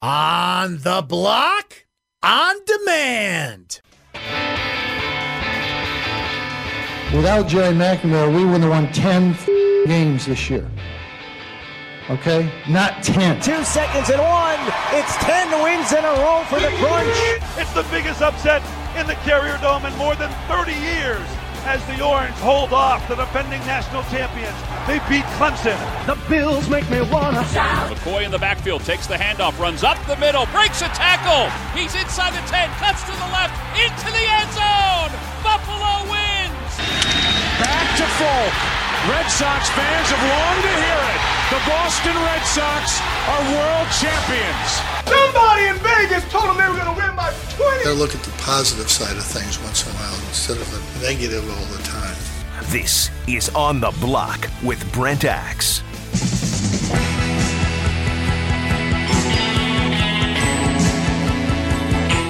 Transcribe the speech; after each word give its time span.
On 0.00 0.78
the 0.78 1.02
block, 1.02 1.86
on 2.22 2.54
demand. 2.64 3.80
Without 7.12 7.48
Gerry 7.48 7.74
McNamara, 7.74 8.32
we 8.32 8.44
would 8.44 8.60
have 8.60 8.70
won 8.70 8.92
10 8.92 9.36
games 9.86 10.26
this 10.26 10.48
year. 10.48 10.70
Okay? 12.10 12.48
Not 12.68 13.02
10. 13.02 13.40
Two 13.40 13.64
seconds 13.64 14.08
and 14.10 14.20
one. 14.22 14.60
It's 14.92 15.16
10 15.16 15.62
wins 15.64 15.90
in 15.90 16.04
a 16.04 16.22
row 16.22 16.44
for 16.48 16.60
the 16.60 16.70
Crunch. 16.78 17.42
It's 17.58 17.72
the 17.72 17.84
biggest 17.90 18.22
upset 18.22 18.62
in 18.96 19.08
the 19.08 19.16
Carrier 19.26 19.58
Dome 19.60 19.84
in 19.84 19.92
more 19.96 20.14
than 20.14 20.30
30 20.46 20.74
years 20.74 21.26
as 21.68 21.84
the 21.84 22.00
Orange 22.00 22.32
hold 22.40 22.72
off 22.72 23.04
the 23.12 23.14
defending 23.14 23.60
national 23.68 24.00
champions. 24.08 24.56
They 24.88 24.96
beat 25.04 25.28
Clemson. 25.36 25.76
The 26.08 26.16
Bills 26.24 26.64
make 26.72 26.88
me 26.88 27.04
wanna 27.12 27.44
shout. 27.52 27.92
McCoy 27.92 28.24
in 28.24 28.32
the 28.32 28.40
backfield 28.40 28.88
takes 28.88 29.06
the 29.06 29.20
handoff, 29.20 29.52
runs 29.60 29.84
up 29.84 30.00
the 30.08 30.16
middle, 30.16 30.48
breaks 30.48 30.80
a 30.80 30.88
tackle. 30.96 31.52
He's 31.76 31.92
inside 31.92 32.32
the 32.32 32.40
10, 32.48 32.72
cuts 32.80 33.04
to 33.04 33.12
the 33.12 33.28
left, 33.36 33.52
into 33.76 34.08
the 34.08 34.24
end 34.40 34.48
zone. 34.56 35.12
Buffalo 35.44 36.08
wins. 36.08 36.72
Back 37.60 37.86
to 38.00 38.06
Folk. 38.16 38.54
Red 39.12 39.28
Sox 39.28 39.68
fans 39.76 40.08
have 40.08 40.24
longed 40.24 40.64
to 40.64 40.72
hear 40.72 41.00
it. 41.04 41.20
The 41.52 41.60
Boston 41.68 42.16
Red 42.16 42.44
Sox 42.48 42.96
are 43.28 43.44
world 43.52 43.88
champions. 44.00 44.68
Somebody 45.04 45.68
in 45.68 45.76
Vegas 45.84 46.24
told 46.32 46.48
them 46.48 46.56
they 46.56 46.68
were 46.68 46.80
going 46.80 46.87
to 46.87 46.87
win 47.88 47.96
by 47.96 47.96
20. 47.96 47.96
They 47.96 47.96
look 47.98 48.14
at 48.14 48.22
the 48.22 48.30
positive 48.42 48.90
side 48.90 49.16
of 49.16 49.24
things 49.24 49.58
once 49.62 49.86
in 49.86 49.92
a 49.92 49.94
while 49.96 50.14
instead 50.28 50.56
of 50.58 50.70
the 50.70 50.80
negative 51.06 51.48
all 51.48 51.64
the 51.76 51.82
time. 51.82 52.16
This 52.70 53.10
is 53.26 53.48
On 53.50 53.80
the 53.80 53.92
Block 54.00 54.48
with 54.62 54.92
Brent 54.92 55.24
Axe. 55.24 55.82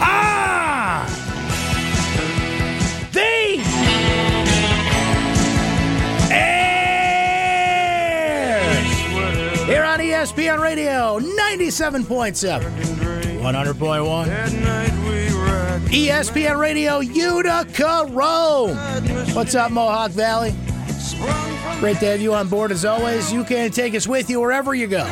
Ah! 0.01 1.07
The 3.13 3.59
Here 9.67 9.85
on 9.85 9.99
ESPN 9.99 10.61
Radio, 10.61 11.19
97.7, 11.19 12.63
100.1. 13.41 14.98
ESPN 15.89 16.59
Radio, 16.59 16.99
Utica, 17.01 18.07
Rome. 18.11 18.77
What's 19.35 19.55
up, 19.55 19.71
Mohawk 19.73 20.11
Valley? 20.11 20.55
Great 21.81 21.99
to 22.01 22.07
have 22.07 22.21
you 22.21 22.35
on 22.35 22.47
board 22.49 22.73
as 22.73 22.85
always. 22.85 23.33
You 23.33 23.43
can 23.43 23.71
take 23.71 23.95
us 23.95 24.07
with 24.07 24.29
you 24.29 24.39
wherever 24.39 24.75
you 24.75 24.87
go. 24.87 25.05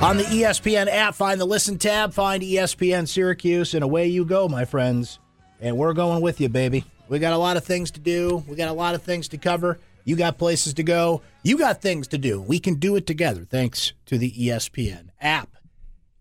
On 0.00 0.16
the 0.16 0.24
ESPN 0.24 0.88
app, 0.88 1.14
find 1.14 1.38
the 1.38 1.44
Listen 1.44 1.76
tab, 1.76 2.14
find 2.14 2.42
ESPN 2.42 3.06
Syracuse, 3.06 3.74
and 3.74 3.84
away 3.84 4.06
you 4.06 4.24
go, 4.24 4.48
my 4.48 4.64
friends. 4.64 5.18
And 5.60 5.76
we're 5.76 5.92
going 5.92 6.22
with 6.22 6.40
you, 6.40 6.48
baby. 6.48 6.86
We 7.10 7.18
got 7.18 7.34
a 7.34 7.38
lot 7.38 7.58
of 7.58 7.64
things 7.64 7.90
to 7.90 8.00
do, 8.00 8.42
we 8.48 8.56
got 8.56 8.70
a 8.70 8.72
lot 8.72 8.94
of 8.94 9.02
things 9.02 9.28
to 9.28 9.38
cover. 9.38 9.78
You 10.06 10.16
got 10.16 10.38
places 10.38 10.74
to 10.74 10.82
go. 10.82 11.22
You 11.42 11.56
got 11.56 11.80
things 11.80 12.08
to 12.08 12.18
do. 12.18 12.40
We 12.40 12.58
can 12.58 12.74
do 12.74 12.96
it 12.96 13.06
together 13.06 13.44
thanks 13.44 13.94
to 14.06 14.18
the 14.18 14.30
ESPN 14.30 15.08
app. 15.20 15.53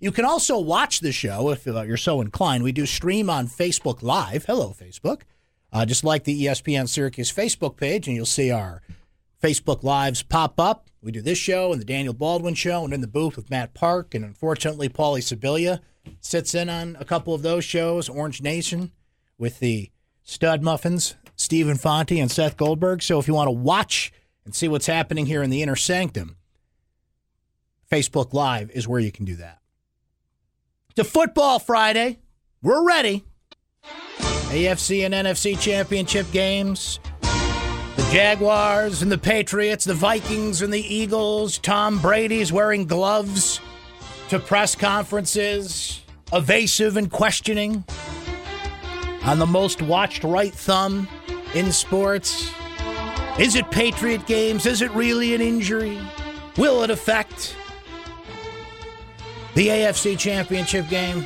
You 0.03 0.11
can 0.11 0.25
also 0.25 0.59
watch 0.59 0.99
the 0.99 1.13
show 1.13 1.49
if 1.51 1.65
you're 1.65 1.95
so 1.95 2.19
inclined. 2.19 2.61
We 2.61 2.73
do 2.73 2.85
stream 2.85 3.29
on 3.29 3.47
Facebook 3.47 4.03
Live. 4.03 4.43
Hello, 4.43 4.75
Facebook. 4.77 5.21
Uh, 5.71 5.85
just 5.85 6.03
like 6.03 6.25
the 6.25 6.43
ESPN 6.43 6.89
Syracuse 6.89 7.31
Facebook 7.31 7.77
page, 7.77 8.05
and 8.05 8.13
you'll 8.13 8.25
see 8.25 8.51
our 8.51 8.81
Facebook 9.41 9.81
Lives 9.81 10.21
pop 10.21 10.59
up. 10.59 10.89
We 11.01 11.13
do 11.13 11.21
this 11.21 11.37
show 11.37 11.71
and 11.71 11.79
the 11.79 11.85
Daniel 11.85 12.13
Baldwin 12.13 12.53
show, 12.53 12.83
and 12.83 12.93
in 12.93 12.99
the 12.99 13.07
booth 13.07 13.37
with 13.37 13.49
Matt 13.49 13.73
Park. 13.73 14.13
And 14.13 14.25
unfortunately, 14.25 14.89
Paulie 14.89 15.21
Sibilia 15.21 15.79
sits 16.19 16.53
in 16.53 16.69
on 16.69 16.97
a 16.99 17.05
couple 17.05 17.33
of 17.33 17.41
those 17.41 17.63
shows. 17.63 18.09
Orange 18.09 18.41
Nation 18.41 18.91
with 19.37 19.59
the 19.59 19.89
Stud 20.21 20.61
Muffins 20.61 21.15
Stephen 21.37 21.77
Fonte 21.77 22.19
and 22.19 22.29
Seth 22.29 22.57
Goldberg. 22.57 23.01
So 23.01 23.19
if 23.19 23.27
you 23.29 23.35
want 23.35 23.47
to 23.47 23.51
watch 23.51 24.11
and 24.43 24.53
see 24.53 24.67
what's 24.67 24.87
happening 24.87 25.27
here 25.27 25.41
in 25.41 25.49
the 25.49 25.61
inner 25.61 25.77
sanctum, 25.77 26.35
Facebook 27.89 28.33
Live 28.33 28.69
is 28.71 28.85
where 28.85 28.99
you 28.99 29.09
can 29.09 29.23
do 29.23 29.37
that. 29.37 29.62
A 30.95 31.03
football 31.03 31.57
Friday. 31.57 32.19
We're 32.61 32.85
ready. 32.85 33.25
AFC 34.21 35.03
and 35.03 35.13
NFC 35.13 35.59
championship 35.59 36.31
games. 36.31 36.99
The 37.21 38.07
Jaguars 38.11 39.01
and 39.01 39.11
the 39.11 39.17
Patriots, 39.17 39.85
the 39.85 39.95
Vikings 39.95 40.61
and 40.61 40.71
the 40.71 40.81
Eagles. 40.81 41.57
Tom 41.57 41.99
Brady's 41.99 42.53
wearing 42.53 42.85
gloves 42.85 43.59
to 44.29 44.37
press 44.37 44.75
conferences, 44.75 46.01
evasive 46.31 46.95
and 46.95 47.09
questioning 47.09 47.83
on 49.23 49.39
the 49.39 49.47
most 49.47 49.81
watched 49.81 50.23
right 50.23 50.53
thumb 50.53 51.07
in 51.55 51.71
sports? 51.71 52.51
Is 53.39 53.55
it 53.55 53.69
Patriot 53.71 54.27
games? 54.27 54.67
Is 54.67 54.83
it 54.83 54.91
really 54.91 55.33
an 55.33 55.41
injury? 55.41 55.99
Will 56.57 56.83
it 56.83 56.91
affect 56.91 57.55
the 59.55 59.67
AFC 59.67 60.17
Championship 60.17 60.87
game? 60.89 61.25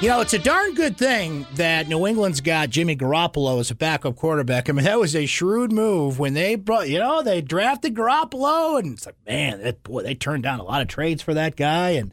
You 0.00 0.08
know, 0.08 0.20
it's 0.20 0.34
a 0.34 0.38
darn 0.38 0.74
good 0.74 0.98
thing 0.98 1.46
that 1.54 1.88
New 1.88 2.06
England's 2.06 2.42
got 2.42 2.68
Jimmy 2.68 2.94
Garoppolo 2.96 3.60
as 3.60 3.70
a 3.70 3.74
backup 3.74 4.16
quarterback. 4.16 4.68
I 4.68 4.72
mean, 4.72 4.84
that 4.84 5.00
was 5.00 5.16
a 5.16 5.24
shrewd 5.24 5.72
move 5.72 6.18
when 6.18 6.34
they 6.34 6.54
brought, 6.54 6.90
you 6.90 6.98
know, 6.98 7.22
they 7.22 7.40
drafted 7.40 7.94
Garoppolo, 7.94 8.78
and 8.78 8.92
it's 8.92 9.06
like, 9.06 9.16
man, 9.26 9.62
that, 9.62 9.82
boy, 9.82 10.02
they 10.02 10.14
turned 10.14 10.42
down 10.42 10.60
a 10.60 10.64
lot 10.64 10.82
of 10.82 10.88
trades 10.88 11.22
for 11.22 11.32
that 11.32 11.56
guy, 11.56 11.90
and 11.90 12.12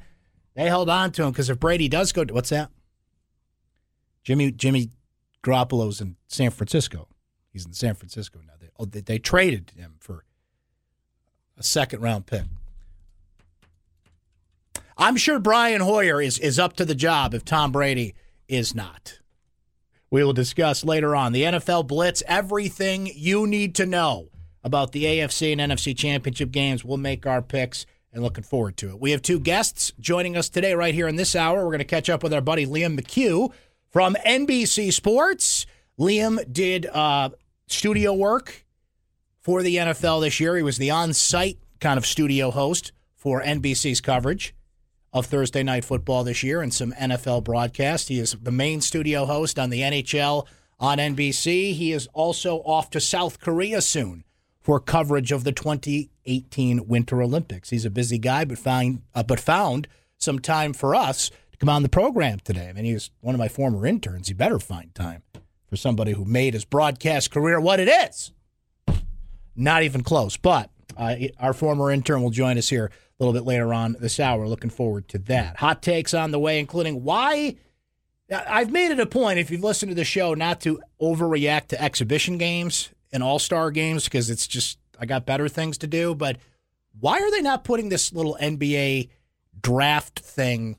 they 0.56 0.68
held 0.68 0.90
on 0.90 1.12
to 1.12 1.24
him 1.24 1.32
because 1.32 1.50
if 1.50 1.60
Brady 1.60 1.90
does 1.90 2.14
go, 2.14 2.24
to, 2.24 2.34
what's 2.34 2.52
that? 2.52 2.72
Jimmy 4.24 4.52
Jimmy 4.52 4.90
Garoppolo's 5.44 6.00
in 6.00 6.16
San 6.28 6.52
Francisco. 6.52 7.10
He's 7.52 7.66
in 7.66 7.74
San 7.74 7.96
Francisco 7.96 8.40
now. 8.48 8.54
They, 8.60 8.70
oh, 8.80 8.86
they, 8.86 9.02
they 9.02 9.20
traded 9.20 9.74
him 9.76 9.96
for 10.00 10.24
a 11.58 11.64
second 11.64 12.02
round 12.02 12.26
pick. 12.28 12.44
I'm 15.04 15.18
sure 15.18 15.38
Brian 15.38 15.82
Hoyer 15.82 16.22
is, 16.22 16.40
is 16.40 16.58
up 16.58 16.78
to 16.78 16.86
the 16.86 16.96
job 16.96 17.34
if 17.34 17.44
Tom 17.44 17.74
Brady 17.74 18.16
is 18.48 18.74
not. 18.74 19.20
We 20.10 20.24
will 20.24 20.32
discuss 20.32 20.86
later 20.86 21.14
on 21.14 21.34
the 21.34 21.44
NFL 21.44 21.88
Blitz, 21.88 22.24
everything 22.26 23.12
you 23.14 23.46
need 23.46 23.76
to 23.76 23.86
know 23.86 24.30
about 24.64 24.94
the 24.94 25.04
AFC 25.04 25.52
and 25.52 25.60
NFC 25.60 25.94
championship 25.94 26.52
games. 26.52 26.86
We'll 26.86 26.96
make 26.96 27.26
our 27.26 27.42
picks 27.42 27.86
and 28.14 28.24
looking 28.24 28.46
forward 28.46 28.78
to 28.78 28.92
it. 28.92 29.02
We 29.02 29.12
have 29.12 29.22
two 29.22 29.42
guests 29.42 29.92
joining 30.00 30.38
us 30.38 30.48
today, 30.48 30.74
right 30.74 30.94
here 30.94 31.10
in 31.10 31.18
this 31.18 31.36
hour. 31.36 31.66
We're 31.66 31.72
going 31.72 31.80
to 31.80 31.84
catch 31.84 32.10
up 32.10 32.24
with 32.24 32.34
our 32.34 32.40
buddy 32.40 32.66
Liam 32.66 32.98
McHugh 32.98 33.52
from 33.90 34.16
NBC 34.26 34.94
Sports. 34.94 35.66
Liam 36.00 36.50
did 36.50 36.86
uh, 36.86 37.32
studio 37.68 38.14
work 38.14 38.66
for 39.42 39.64
the 39.64 39.76
NFL 39.76 40.22
this 40.22 40.40
year. 40.40 40.56
He 40.56 40.64
was 40.64 40.78
the 40.78 40.92
on 40.92 41.12
site 41.12 41.58
kind 41.82 41.98
of 41.98 42.06
studio 42.06 42.52
host 42.52 42.94
for 43.18 43.42
NBC's 43.42 44.00
coverage 44.00 44.56
of 45.14 45.28
Thursday 45.28 45.64
Night 45.64 45.86
Football 45.86 46.24
this 46.24 46.44
year 46.44 46.62
and 46.62 46.74
some 46.74 46.92
NFL 46.94 47.44
broadcasts. 47.44 48.08
He 48.08 48.20
is 48.20 48.36
the 48.42 48.52
main 48.52 48.82
studio 48.82 49.26
host 49.26 49.60
on 49.60 49.70
the 49.70 49.82
NHL 49.82 50.48
on 50.80 50.98
NBC. 50.98 51.74
He 51.74 51.94
is 51.94 52.08
also 52.14 52.58
off 52.60 52.90
to 52.90 53.00
South 53.00 53.40
Korea 53.40 53.82
soon 53.82 54.24
for 54.60 54.80
coverage 54.80 55.32
of 55.32 55.44
the 55.44 55.52
2018 55.52 56.88
Winter 56.88 57.22
Olympics. 57.22 57.70
He's 57.70 57.86
a 57.86 57.92
busy 57.92 58.18
guy, 58.18 58.44
but 58.46 58.58
found 58.58 59.04
uh, 59.14 59.24
but 59.24 59.40
found 59.40 59.88
some 60.18 60.40
time 60.40 60.74
for 60.74 60.96
us 60.96 61.30
to 61.52 61.58
come 61.58 61.70
on 61.70 61.84
the 61.84 61.90
program 61.90 62.40
today. 62.40 62.68
I 62.70 62.74
mean, 62.74 62.86
he's 62.86 63.12
one 63.22 63.36
of 63.36 63.40
my 63.40 63.50
former 63.50 63.86
interns. 63.86 64.30
He 64.30 64.34
better 64.34 64.60
find 64.60 64.94
time 64.96 65.22
for 65.68 65.76
somebody 65.76 66.14
who 66.14 66.26
made 66.26 66.54
his 66.54 66.66
broadcast 66.66 67.30
career 67.30 67.60
what 67.60 67.80
it 67.80 67.88
is. 67.88 68.32
Not 69.56 69.84
even 69.84 70.02
close. 70.02 70.38
But 70.38 70.72
uh, 70.98 71.16
our 71.40 71.54
former 71.54 71.92
intern 71.92 72.24
will 72.24 72.30
join 72.30 72.58
us 72.58 72.70
here 72.70 72.90
a 73.24 73.26
little 73.26 73.40
bit 73.40 73.48
later 73.48 73.74
on 73.74 73.96
this 74.00 74.20
hour. 74.20 74.48
Looking 74.48 74.70
forward 74.70 75.08
to 75.10 75.18
that. 75.20 75.58
Hot 75.58 75.82
takes 75.82 76.14
on 76.14 76.32
the 76.32 76.40
way, 76.40 76.60
including 76.60 77.04
why. 77.04 77.56
I've 78.32 78.72
made 78.72 78.92
it 78.92 79.00
a 79.00 79.06
point, 79.06 79.40
if 79.40 79.52
you've 79.52 79.64
listened 79.64 79.92
to 79.92 79.96
the 79.96 80.06
show, 80.06 80.34
not 80.34 80.62
to 80.62 80.82
overreact 81.02 81.68
to 81.68 81.82
exhibition 81.82 82.38
games 82.38 82.90
and 83.12 83.22
all 83.22 83.40
star 83.40 83.70
games 83.72 84.06
because 84.06 84.30
it's 84.30 84.48
just, 84.48 84.80
I 85.00 85.06
got 85.06 85.26
better 85.26 85.48
things 85.48 85.78
to 85.80 85.88
do. 85.88 86.16
But 86.16 86.38
why 87.00 87.20
are 87.20 87.32
they 87.32 87.42
not 87.42 87.64
putting 87.64 87.90
this 87.90 88.14
little 88.14 88.38
NBA 88.42 89.10
draft 89.62 90.20
thing 90.20 90.78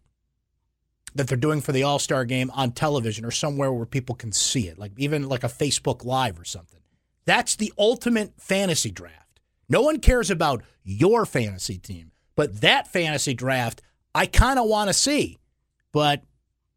that 1.14 1.28
they're 1.28 1.36
doing 1.36 1.60
for 1.60 1.72
the 1.72 1.84
All 1.84 1.98
Star 1.98 2.24
game 2.24 2.50
on 2.54 2.72
television 2.72 3.24
or 3.24 3.30
somewhere 3.30 3.72
where 3.72 3.86
people 3.86 4.14
can 4.14 4.32
see 4.32 4.68
it, 4.68 4.78
like 4.78 4.92
even 4.96 5.28
like 5.28 5.44
a 5.44 5.48
Facebook 5.48 6.04
Live 6.04 6.40
or 6.40 6.44
something? 6.44 6.80
That's 7.24 7.56
the 7.56 7.72
ultimate 7.78 8.32
fantasy 8.38 8.90
draft. 8.90 9.40
No 9.68 9.82
one 9.82 10.00
cares 10.00 10.30
about 10.30 10.62
your 10.82 11.24
fantasy 11.24 11.78
team. 11.78 12.10
But 12.36 12.60
that 12.62 12.88
fantasy 12.88 13.34
draft, 13.34 13.82
I 14.14 14.26
kind 14.26 14.58
of 14.58 14.66
want 14.66 14.88
to 14.88 14.94
see, 14.94 15.38
but 15.92 16.22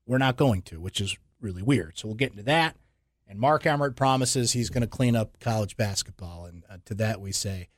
we're 0.05 0.17
not 0.17 0.37
going 0.37 0.61
to, 0.63 0.79
which 0.79 1.01
is 1.01 1.17
really 1.41 1.63
weird. 1.63 1.97
So 1.97 2.07
we'll 2.07 2.15
get 2.15 2.31
into 2.31 2.43
that. 2.43 2.75
And 3.27 3.39
Mark 3.39 3.65
Emmert 3.65 3.95
promises 3.95 4.53
he's 4.53 4.69
going 4.69 4.81
to 4.81 4.87
clean 4.87 5.15
up 5.15 5.39
college 5.39 5.75
basketball. 5.75 6.45
And 6.45 6.63
uh, 6.69 6.77
to 6.85 6.93
that 6.95 7.19
we 7.19 7.31
say, 7.31 7.69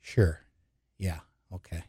sure. 0.00 0.40
Yeah, 0.98 1.20
okay. 1.52 1.84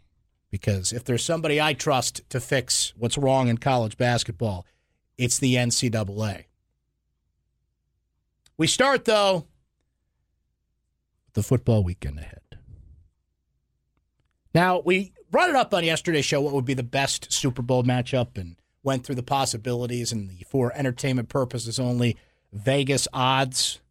because 0.51 0.91
if 0.91 1.03
there's 1.03 1.23
somebody 1.23 1.61
I 1.61 1.73
trust 1.73 2.21
to 2.29 2.39
fix 2.39 2.93
what's 2.97 3.17
wrong 3.17 3.47
in 3.47 3.57
college 3.57 3.97
basketball, 3.97 4.65
it's 5.17 5.39
the 5.39 5.55
NCAA. 5.55 6.45
We 8.57 8.67
start, 8.67 9.05
though, 9.05 9.45
with 11.25 11.33
the 11.33 11.43
football 11.43 11.83
weekend 11.83 12.19
ahead. 12.19 12.41
Now, 14.57 14.81
we 14.83 15.13
brought 15.29 15.51
it 15.51 15.55
up 15.55 15.71
on 15.75 15.83
yesterday's 15.83 16.25
show 16.25 16.41
what 16.41 16.51
would 16.51 16.65
be 16.65 16.73
the 16.73 16.81
best 16.81 17.31
Super 17.31 17.61
Bowl 17.61 17.83
matchup 17.83 18.39
and 18.39 18.55
went 18.81 19.05
through 19.05 19.13
the 19.13 19.21
possibilities 19.21 20.11
and 20.11 20.31
the 20.31 20.43
for 20.49 20.73
entertainment 20.73 21.29
purposes 21.29 21.77
only 21.77 22.17
Vegas 22.51 23.07
odds 23.13 23.81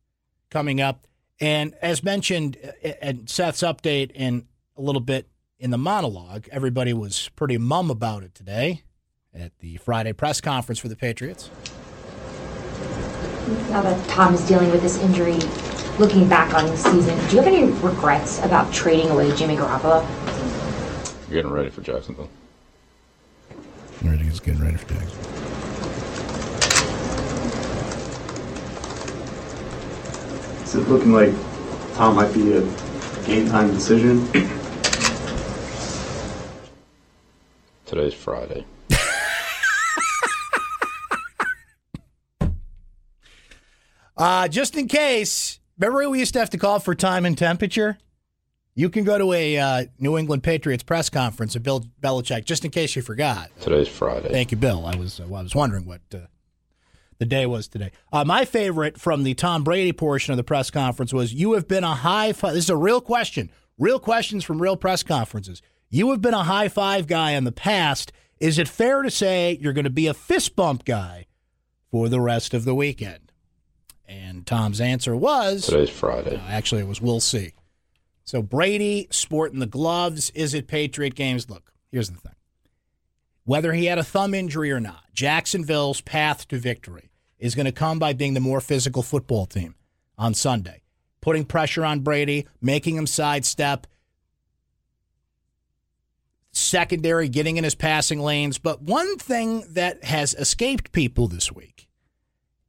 coming 0.50 0.80
up. 0.80 1.06
And 1.38 1.72
as 1.80 2.02
mentioned 2.02 2.56
at 2.82 3.30
Seth's 3.30 3.62
update 3.62 4.10
and 4.16 4.44
a 4.76 4.82
little 4.82 5.00
bit 5.00 5.28
in 5.60 5.70
the 5.70 5.78
monologue, 5.78 6.48
everybody 6.50 6.92
was 6.92 7.30
pretty 7.36 7.58
mum 7.58 7.88
about 7.88 8.24
it 8.24 8.34
today 8.34 8.82
at 9.32 9.56
the 9.60 9.76
Friday 9.76 10.14
press 10.14 10.40
conference 10.40 10.80
for 10.80 10.88
the 10.88 10.96
Patriots. 10.96 11.48
Now 13.70 13.82
that 13.82 14.08
Tom 14.08 14.34
is 14.34 14.44
dealing 14.48 14.72
with 14.72 14.82
this 14.82 15.00
injury, 15.00 15.38
looking 16.00 16.28
back 16.28 16.54
on 16.54 16.66
the 16.66 16.76
season, 16.76 17.16
do 17.28 17.36
you 17.36 17.40
have 17.40 17.46
any 17.46 17.70
regrets 17.70 18.40
about 18.42 18.74
trading 18.74 19.10
away 19.10 19.32
Jimmy 19.36 19.54
Garoppolo? 19.54 20.25
Getting 21.30 21.50
ready 21.50 21.70
for 21.70 21.80
Jacksonville. 21.80 22.28
Ready 24.02 24.24
He's 24.24 24.38
getting 24.38 24.62
ready 24.62 24.76
for 24.76 24.94
Jacksonville. 24.94 25.32
Is 30.62 30.74
it 30.76 30.88
looking 30.88 31.12
like 31.12 31.32
Tom 31.94 32.14
might 32.14 32.32
be 32.32 32.52
a 32.52 32.60
game 33.24 33.48
time 33.48 33.74
decision? 33.74 34.24
Today's 37.86 38.14
Friday. 38.14 38.64
uh, 44.16 44.46
just 44.46 44.76
in 44.76 44.86
case, 44.86 45.58
remember 45.76 46.08
we 46.08 46.20
used 46.20 46.34
to 46.34 46.38
have 46.38 46.50
to 46.50 46.58
call 46.58 46.78
for 46.78 46.94
time 46.94 47.26
and 47.26 47.36
temperature? 47.36 47.98
You 48.78 48.90
can 48.90 49.04
go 49.04 49.16
to 49.16 49.32
a 49.32 49.56
uh, 49.56 49.84
New 49.98 50.18
England 50.18 50.42
Patriots 50.42 50.82
press 50.82 51.08
conference 51.08 51.56
at 51.56 51.62
Bill 51.62 51.82
Belichick, 52.02 52.44
just 52.44 52.62
in 52.62 52.70
case 52.70 52.94
you 52.94 53.00
forgot. 53.00 53.50
Today's 53.58 53.88
Friday. 53.88 54.28
Thank 54.28 54.50
you, 54.50 54.58
Bill. 54.58 54.84
I 54.84 54.94
was 54.94 55.18
uh, 55.18 55.24
I 55.24 55.42
was 55.42 55.54
wondering 55.54 55.86
what 55.86 56.02
uh, 56.14 56.18
the 57.18 57.24
day 57.24 57.46
was 57.46 57.68
today. 57.68 57.90
Uh, 58.12 58.22
my 58.24 58.44
favorite 58.44 59.00
from 59.00 59.24
the 59.24 59.32
Tom 59.32 59.64
Brady 59.64 59.94
portion 59.94 60.32
of 60.32 60.36
the 60.36 60.44
press 60.44 60.70
conference 60.70 61.14
was, 61.14 61.32
"You 61.32 61.54
have 61.54 61.66
been 61.66 61.84
a 61.84 61.94
high 61.94 62.34
five." 62.34 62.52
This 62.52 62.64
is 62.64 62.70
a 62.70 62.76
real 62.76 63.00
question. 63.00 63.50
Real 63.78 63.98
questions 63.98 64.44
from 64.44 64.60
real 64.60 64.76
press 64.76 65.02
conferences. 65.02 65.62
You 65.88 66.10
have 66.10 66.20
been 66.20 66.34
a 66.34 66.44
high 66.44 66.68
five 66.68 67.06
guy 67.06 67.30
in 67.30 67.44
the 67.44 67.52
past. 67.52 68.12
Is 68.40 68.58
it 68.58 68.68
fair 68.68 69.00
to 69.00 69.10
say 69.10 69.58
you're 69.58 69.72
going 69.72 69.84
to 69.84 69.90
be 69.90 70.06
a 70.06 70.14
fist 70.14 70.54
bump 70.54 70.84
guy 70.84 71.26
for 71.90 72.10
the 72.10 72.20
rest 72.20 72.52
of 72.52 72.66
the 72.66 72.74
weekend? 72.74 73.32
And 74.06 74.46
Tom's 74.46 74.82
answer 74.82 75.16
was 75.16 75.64
Today's 75.64 75.88
Friday. 75.88 76.38
actually, 76.46 76.82
it 76.82 76.88
was 76.88 77.00
we'll 77.00 77.20
see. 77.20 77.52
So 78.26 78.42
Brady 78.42 79.06
sporting 79.10 79.60
the 79.60 79.66
gloves. 79.66 80.30
Is 80.30 80.52
it 80.52 80.66
Patriot 80.66 81.14
games? 81.14 81.48
Look, 81.48 81.72
here's 81.92 82.10
the 82.10 82.18
thing. 82.18 82.34
Whether 83.44 83.72
he 83.72 83.86
had 83.86 83.98
a 83.98 84.04
thumb 84.04 84.34
injury 84.34 84.72
or 84.72 84.80
not, 84.80 85.04
Jacksonville's 85.14 86.00
path 86.00 86.48
to 86.48 86.58
victory 86.58 87.10
is 87.38 87.54
going 87.54 87.66
to 87.66 87.72
come 87.72 88.00
by 88.00 88.12
being 88.12 88.34
the 88.34 88.40
more 88.40 88.60
physical 88.60 89.04
football 89.04 89.46
team 89.46 89.76
on 90.18 90.34
Sunday, 90.34 90.82
putting 91.20 91.44
pressure 91.44 91.84
on 91.84 92.00
Brady, 92.00 92.48
making 92.60 92.96
him 92.96 93.06
sidestep, 93.06 93.86
secondary, 96.50 97.28
getting 97.28 97.58
in 97.58 97.64
his 97.64 97.76
passing 97.76 98.18
lanes. 98.18 98.58
But 98.58 98.82
one 98.82 99.18
thing 99.18 99.62
that 99.70 100.02
has 100.02 100.34
escaped 100.34 100.90
people 100.90 101.28
this 101.28 101.52
week, 101.52 101.86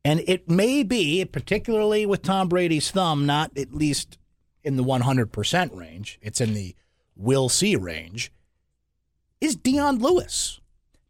and 0.06 0.20
it 0.28 0.48
may 0.48 0.84
be, 0.84 1.26
particularly 1.26 2.06
with 2.06 2.22
Tom 2.22 2.48
Brady's 2.48 2.92
thumb, 2.92 3.26
not 3.26 3.58
at 3.58 3.74
least 3.74 4.20
in 4.68 4.76
the 4.76 4.84
100% 4.84 5.76
range, 5.76 6.20
it's 6.22 6.42
in 6.42 6.54
the 6.54 6.76
will 7.16 7.48
see 7.50 7.76
range, 7.76 8.32
is 9.40 9.56
Dion 9.56 10.00
Lewis. 10.00 10.60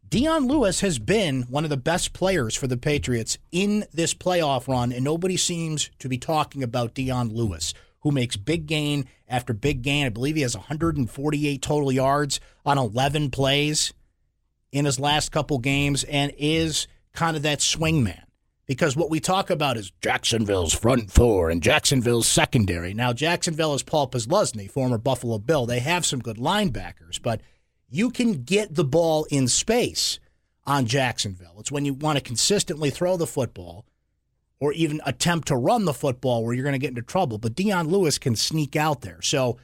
Dion 0.08 0.46
Lewis 0.46 0.80
has 0.80 0.98
been 0.98 1.42
one 1.42 1.64
of 1.64 1.70
the 1.70 1.76
best 1.76 2.12
players 2.12 2.54
for 2.54 2.66
the 2.68 2.76
Patriots 2.76 3.36
in 3.50 3.84
this 3.92 4.14
playoff 4.14 4.68
run, 4.68 4.92
and 4.92 5.04
nobody 5.04 5.36
seems 5.36 5.90
to 5.98 6.08
be 6.08 6.16
talking 6.16 6.62
about 6.62 6.94
Dion 6.94 7.28
Lewis, 7.30 7.74
who 8.00 8.12
makes 8.12 8.36
big 8.36 8.66
gain 8.66 9.06
after 9.28 9.52
big 9.52 9.82
gain. 9.82 10.06
I 10.06 10.10
believe 10.10 10.36
he 10.36 10.42
has 10.42 10.56
148 10.56 11.60
total 11.60 11.92
yards 11.92 12.40
on 12.64 12.78
11 12.78 13.30
plays 13.30 13.92
in 14.70 14.84
his 14.84 15.00
last 15.00 15.32
couple 15.32 15.58
games 15.58 16.04
and 16.04 16.32
is 16.38 16.86
kind 17.12 17.36
of 17.36 17.42
that 17.42 17.60
swing 17.60 18.04
man 18.04 18.27
because 18.68 18.94
what 18.94 19.10
we 19.10 19.18
talk 19.18 19.50
about 19.50 19.76
is 19.78 19.90
Jacksonville's 20.02 20.74
front 20.74 21.10
four 21.10 21.50
and 21.50 21.62
Jacksonville's 21.62 22.28
secondary. 22.28 22.94
Now, 22.94 23.12
Jacksonville 23.12 23.74
is 23.74 23.82
Paul 23.82 24.08
Posluszny, 24.08 24.70
former 24.70 24.98
Buffalo 24.98 25.38
Bill. 25.38 25.66
They 25.66 25.80
have 25.80 26.06
some 26.06 26.20
good 26.20 26.36
linebackers, 26.36 27.20
but 27.20 27.40
you 27.90 28.10
can 28.10 28.44
get 28.44 28.74
the 28.74 28.84
ball 28.84 29.26
in 29.30 29.48
space 29.48 30.20
on 30.66 30.84
Jacksonville. 30.84 31.56
It's 31.58 31.72
when 31.72 31.86
you 31.86 31.94
want 31.94 32.18
to 32.18 32.22
consistently 32.22 32.90
throw 32.90 33.16
the 33.16 33.26
football 33.26 33.86
or 34.60 34.74
even 34.74 35.00
attempt 35.06 35.48
to 35.48 35.56
run 35.56 35.86
the 35.86 35.94
football 35.94 36.44
where 36.44 36.52
you're 36.52 36.64
going 36.64 36.74
to 36.74 36.78
get 36.78 36.90
into 36.90 37.00
trouble. 37.00 37.38
But 37.38 37.54
Dion 37.54 37.88
Lewis 37.88 38.18
can 38.18 38.36
sneak 38.36 38.76
out 38.76 39.00
there. 39.00 39.22
So 39.22 39.56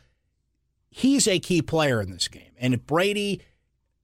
he's 0.88 1.28
a 1.28 1.38
key 1.38 1.60
player 1.60 2.00
in 2.00 2.10
this 2.10 2.28
game. 2.28 2.52
And 2.58 2.72
if 2.72 2.86
Brady 2.86 3.42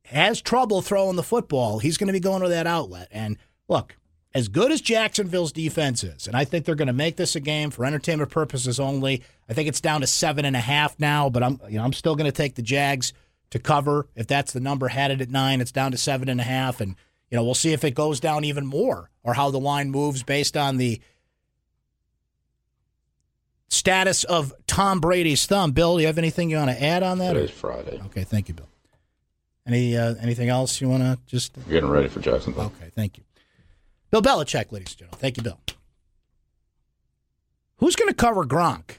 has 0.05 0.43
trouble 0.43 0.83
throwing 0.83 1.17
the 1.17 1.23
football, 1.23 1.79
he's 1.79 1.97
going 1.97 2.09
to 2.09 2.13
be 2.13 2.21
going 2.21 2.43
to 2.43 2.49
that 2.49 2.67
outlet. 2.67 3.09
And 3.11 3.39
look, 3.67 3.97
as 4.33 4.49
good 4.49 4.71
as 4.71 4.81
Jacksonville's 4.81 5.53
defense 5.53 6.05
is, 6.05 6.27
and 6.27 6.37
I 6.37 6.45
think 6.45 6.65
they're 6.65 6.75
going 6.75 6.87
to 6.87 6.93
make 6.93 7.17
this 7.17 7.35
a 7.35 7.41
game 7.41 7.71
for 7.71 7.85
entertainment 7.85 8.31
purposes 8.31 8.79
only. 8.79 9.23
I 9.49 9.55
think 9.55 9.69
it's 9.69 9.81
down 9.81 10.03
to 10.03 10.07
seven 10.07 10.45
and 10.45 10.55
a 10.55 10.61
half 10.61 10.99
now, 11.01 11.29
but 11.29 11.43
I'm 11.43 11.61
you 11.69 11.79
know 11.79 11.85
I'm 11.85 11.93
still 11.93 12.15
going 12.15 12.31
to 12.31 12.37
take 12.37 12.55
the 12.55 12.63
Jags 12.63 13.13
to 13.51 13.59
cover. 13.59 14.07
If 14.15 14.27
that's 14.29 14.53
the 14.53 14.61
number, 14.61 14.89
had 14.89 15.11
it 15.11 15.21
at 15.21 15.31
nine, 15.31 15.61
it's 15.61 15.73
down 15.73 15.91
to 15.93 15.99
seven 15.99 16.29
and 16.29 16.41
a 16.41 16.45
half, 16.45 16.81
and 16.81 16.95
you 17.31 17.37
know 17.37 17.45
we'll 17.45 17.55
see 17.55 17.73
if 17.73 17.83
it 17.83 17.95
goes 17.95 18.21
down 18.21 18.45
even 18.45 18.67
more 18.67 19.11
or 19.23 19.35
how 19.35 19.51
the 19.51 19.61
line 19.61 19.91
moves 19.91 20.23
based 20.23 20.57
on 20.57 20.77
the 20.77 21.01
status 23.69 24.23
of 24.25 24.53
Tom 24.69 25.01
Brady's 25.01 25.47
thumb. 25.47 25.73
Bill, 25.73 25.97
do 25.97 26.03
you 26.03 26.07
have 26.07 26.19
anything 26.19 26.51
you 26.51 26.57
want 26.57 26.71
to 26.71 26.83
add 26.83 27.03
on 27.03 27.19
that? 27.19 27.33
Today's 27.33 27.51
Friday. 27.51 28.01
Okay, 28.07 28.23
thank 28.25 28.49
you, 28.49 28.55
Bill. 28.55 28.69
Any 29.67 29.97
uh, 29.97 30.15
anything 30.21 30.49
else 30.49 30.81
you 30.81 30.89
want 30.89 31.03
to 31.03 31.19
just 31.27 31.53
getting 31.69 31.91
ready 31.91 32.09
for 32.09 32.21
Jacksonville? 32.21 32.73
Okay, 32.81 32.91
thank 32.95 33.19
you. 33.19 33.25
Bill 34.11 34.23
Belichick, 34.23 34.73
ladies 34.73 34.91
and 34.91 34.99
gentlemen. 34.99 35.19
Thank 35.21 35.37
you, 35.37 35.43
Bill. 35.43 35.61
Who's 37.77 37.97
going 37.97 38.09
to 38.09 38.15
cover 38.15 38.45
Gronk 38.45 38.99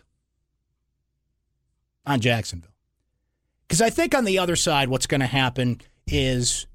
on 2.05 2.19
Jacksonville? 2.19 2.71
Because 3.67 3.81
I 3.81 3.89
think 3.89 4.15
on 4.15 4.25
the 4.25 4.39
other 4.39 4.55
side, 4.55 4.89
what's 4.89 5.07
going 5.07 5.21
to 5.21 5.27
happen 5.27 5.81
is, 6.07 6.65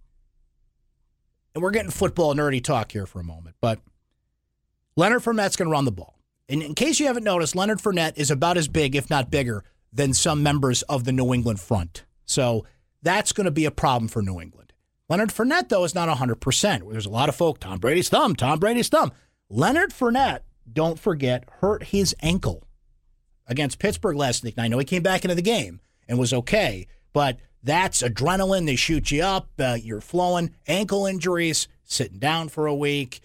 and 1.54 1.62
we're 1.62 1.70
getting 1.70 1.90
football 1.90 2.34
nerdy 2.34 2.62
talk 2.62 2.92
here 2.92 3.06
for 3.06 3.20
a 3.20 3.24
moment, 3.24 3.56
but 3.60 3.80
Leonard 4.96 5.22
Fournette's 5.22 5.56
going 5.56 5.66
to 5.66 5.72
run 5.72 5.84
the 5.84 5.92
ball. 5.92 6.18
And 6.48 6.62
in 6.62 6.74
case 6.74 7.00
you 7.00 7.06
haven't 7.06 7.24
noticed, 7.24 7.56
Leonard 7.56 7.80
Fournette 7.80 8.16
is 8.16 8.30
about 8.30 8.56
as 8.56 8.68
big, 8.68 8.94
if 8.94 9.10
not 9.10 9.30
bigger, 9.30 9.64
than 9.92 10.14
some 10.14 10.42
members 10.42 10.82
of 10.82 11.04
the 11.04 11.12
New 11.12 11.34
England 11.34 11.60
front. 11.60 12.04
So 12.24 12.64
that's 13.02 13.32
going 13.32 13.46
to 13.46 13.50
be 13.50 13.64
a 13.64 13.70
problem 13.70 14.08
for 14.08 14.22
New 14.22 14.40
England. 14.40 14.65
Leonard 15.08 15.30
Fournette, 15.30 15.68
though, 15.68 15.84
is 15.84 15.94
not 15.94 16.08
100%. 16.08 16.90
There's 16.90 17.06
a 17.06 17.10
lot 17.10 17.28
of 17.28 17.36
folk, 17.36 17.60
Tom 17.60 17.78
Brady's 17.78 18.08
thumb, 18.08 18.34
Tom 18.34 18.58
Brady's 18.58 18.88
thumb. 18.88 19.12
Leonard 19.48 19.90
Fournette, 19.90 20.40
don't 20.70 20.98
forget, 20.98 21.44
hurt 21.60 21.84
his 21.84 22.14
ankle 22.20 22.64
against 23.46 23.78
Pittsburgh 23.78 24.16
last 24.16 24.42
week. 24.42 24.58
I 24.58 24.66
know 24.68 24.78
he 24.78 24.84
came 24.84 25.02
back 25.02 25.24
into 25.24 25.36
the 25.36 25.42
game 25.42 25.80
and 26.08 26.18
was 26.18 26.32
okay, 26.32 26.88
but 27.12 27.38
that's 27.62 28.02
adrenaline. 28.02 28.66
They 28.66 28.76
shoot 28.76 29.10
you 29.12 29.22
up, 29.22 29.48
uh, 29.58 29.76
you're 29.80 30.00
flowing. 30.00 30.54
Ankle 30.66 31.06
injuries, 31.06 31.68
sitting 31.84 32.18
down 32.18 32.48
for 32.48 32.66
a 32.66 32.74
week, 32.74 33.20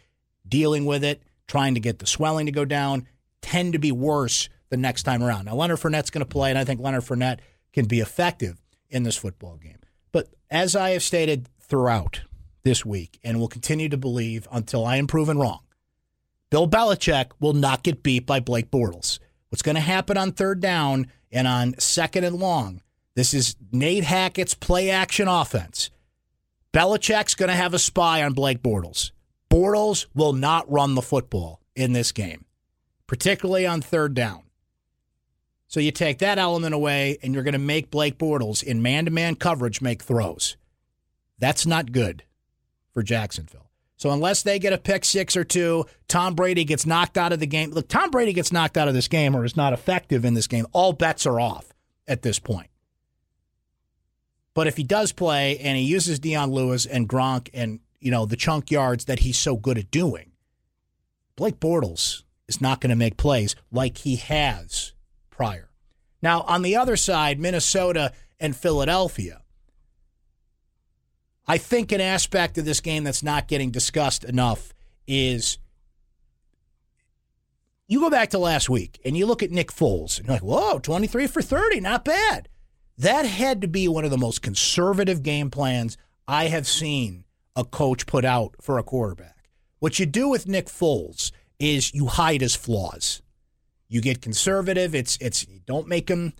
dealing 0.47 0.85
with 0.85 1.03
it, 1.03 1.23
trying 1.47 1.73
to 1.73 1.79
get 1.79 1.97
the 1.99 2.05
swelling 2.05 2.45
to 2.45 2.51
go 2.51 2.65
down, 2.65 3.07
tend 3.41 3.73
to 3.73 3.79
be 3.79 3.91
worse 3.91 4.49
the 4.69 4.77
next 4.77 5.03
time 5.03 5.23
around. 5.23 5.45
Now, 5.45 5.55
Leonard 5.55 5.79
Fournette's 5.79 6.11
going 6.11 6.25
to 6.25 6.29
play, 6.29 6.49
and 6.49 6.59
I 6.59 6.63
think 6.63 6.79
Leonard 6.79 7.03
Fournette 7.03 7.39
can 7.73 7.85
be 7.85 7.99
effective 7.99 8.61
in 8.89 9.03
this 9.03 9.17
football 9.17 9.57
game. 9.57 9.79
But 10.11 10.27
as 10.49 10.75
I 10.75 10.91
have 10.91 11.03
stated 11.03 11.47
throughout 11.71 12.19
this 12.63 12.85
week 12.85 13.17
and 13.23 13.39
will 13.39 13.47
continue 13.47 13.87
to 13.87 13.97
believe 13.97 14.45
until 14.51 14.85
I 14.85 14.97
am 14.97 15.07
proven 15.07 15.39
wrong. 15.39 15.61
Bill 16.49 16.67
Belichick 16.67 17.31
will 17.39 17.53
not 17.53 17.81
get 17.81 18.03
beat 18.03 18.25
by 18.25 18.41
Blake 18.41 18.69
Bortles. 18.69 19.19
What's 19.47 19.61
going 19.61 19.75
to 19.75 19.81
happen 19.81 20.17
on 20.17 20.33
third 20.33 20.59
down 20.59 21.07
and 21.31 21.47
on 21.47 21.79
second 21.79 22.25
and 22.25 22.35
long? 22.35 22.81
This 23.15 23.33
is 23.33 23.55
Nate 23.71 24.03
Hackett's 24.03 24.53
play 24.53 24.89
action 24.89 25.29
offense. 25.29 25.89
Belichick's 26.73 27.35
going 27.35 27.47
to 27.49 27.55
have 27.55 27.73
a 27.73 27.79
spy 27.79 28.21
on 28.21 28.33
Blake 28.33 28.61
Bortles. 28.61 29.11
Bortles 29.49 30.07
will 30.13 30.33
not 30.33 30.69
run 30.69 30.95
the 30.95 31.01
football 31.01 31.61
in 31.73 31.93
this 31.93 32.11
game, 32.11 32.43
particularly 33.07 33.65
on 33.65 33.81
third 33.81 34.13
down. 34.13 34.43
So 35.67 35.79
you 35.79 35.91
take 35.91 36.19
that 36.19 36.37
element 36.37 36.75
away, 36.75 37.17
and 37.23 37.33
you're 37.33 37.43
going 37.43 37.53
to 37.53 37.59
make 37.59 37.91
Blake 37.91 38.17
Bortles 38.17 38.61
in 38.61 38.81
man 38.81 39.05
to 39.05 39.11
man 39.11 39.35
coverage 39.35 39.81
make 39.81 40.03
throws. 40.03 40.57
That's 41.41 41.65
not 41.65 41.91
good 41.91 42.23
for 42.93 43.03
Jacksonville. 43.03 43.69
So 43.97 44.11
unless 44.11 44.43
they 44.43 44.57
get 44.57 44.73
a 44.73 44.77
pick 44.77 45.03
six 45.03 45.35
or 45.35 45.43
two, 45.43 45.85
Tom 46.07 46.35
Brady 46.35 46.63
gets 46.63 46.85
knocked 46.85 47.17
out 47.17 47.33
of 47.33 47.39
the 47.39 47.45
game. 47.45 47.71
Look, 47.71 47.87
Tom 47.87 48.11
Brady 48.11 48.31
gets 48.31 48.51
knocked 48.51 48.77
out 48.77 48.87
of 48.87 48.93
this 48.93 49.07
game 49.07 49.35
or 49.35 49.43
is 49.43 49.57
not 49.57 49.73
effective 49.73 50.23
in 50.23 50.33
this 50.33 50.47
game. 50.47 50.65
All 50.71 50.93
bets 50.93 51.25
are 51.25 51.39
off 51.39 51.73
at 52.07 52.21
this 52.21 52.39
point. 52.39 52.69
But 54.53 54.67
if 54.67 54.77
he 54.77 54.83
does 54.83 55.11
play 55.11 55.57
and 55.57 55.77
he 55.77 55.83
uses 55.83 56.19
Dion 56.19 56.51
Lewis 56.51 56.85
and 56.85 57.09
Gronk 57.09 57.49
and 57.53 57.79
you 57.99 58.11
know 58.11 58.25
the 58.25 58.35
chunk 58.35 58.71
yards 58.71 59.05
that 59.05 59.19
he's 59.19 59.37
so 59.37 59.55
good 59.55 59.77
at 59.77 59.91
doing, 59.91 60.31
Blake 61.35 61.59
Bortles 61.59 62.23
is 62.47 62.61
not 62.61 62.81
going 62.81 62.89
to 62.89 62.95
make 62.95 63.17
plays 63.17 63.55
like 63.71 63.99
he 63.99 64.17
has 64.17 64.93
prior. 65.29 65.69
Now, 66.21 66.41
on 66.41 66.61
the 66.61 66.75
other 66.75 66.97
side, 66.97 67.39
Minnesota 67.39 68.11
and 68.39 68.55
Philadelphia. 68.55 69.41
I 71.47 71.57
think 71.57 71.91
an 71.91 72.01
aspect 72.01 72.57
of 72.57 72.65
this 72.65 72.79
game 72.79 73.03
that's 73.03 73.23
not 73.23 73.47
getting 73.47 73.71
discussed 73.71 74.23
enough 74.23 74.73
is 75.07 75.57
you 77.87 77.99
go 77.99 78.09
back 78.09 78.29
to 78.29 78.37
last 78.37 78.69
week 78.69 78.99
and 79.03 79.17
you 79.17 79.25
look 79.25 79.43
at 79.43 79.51
Nick 79.51 79.71
Foles 79.71 80.17
and 80.17 80.27
you're 80.27 80.35
like, 80.35 80.43
whoa, 80.43 80.79
23 80.79 81.27
for 81.27 81.41
30, 81.41 81.81
not 81.81 82.05
bad. 82.05 82.47
That 82.97 83.25
had 83.25 83.61
to 83.61 83.67
be 83.67 83.87
one 83.87 84.05
of 84.05 84.11
the 84.11 84.17
most 84.17 84.41
conservative 84.41 85.23
game 85.23 85.49
plans 85.49 85.97
I 86.27 86.45
have 86.45 86.67
seen 86.67 87.25
a 87.55 87.65
coach 87.65 88.05
put 88.05 88.23
out 88.23 88.55
for 88.61 88.77
a 88.77 88.83
quarterback. 88.83 89.49
What 89.79 89.99
you 89.99 90.05
do 90.05 90.29
with 90.29 90.47
Nick 90.47 90.67
Foles 90.67 91.31
is 91.59 91.93
you 91.93 92.05
hide 92.05 92.41
his 92.41 92.55
flaws. 92.55 93.21
You 93.89 93.99
get 93.99 94.21
conservative. 94.21 94.95
It's 94.95 95.17
it's 95.19 95.45
don't 95.65 95.87
make 95.87 96.07
him 96.07 96.33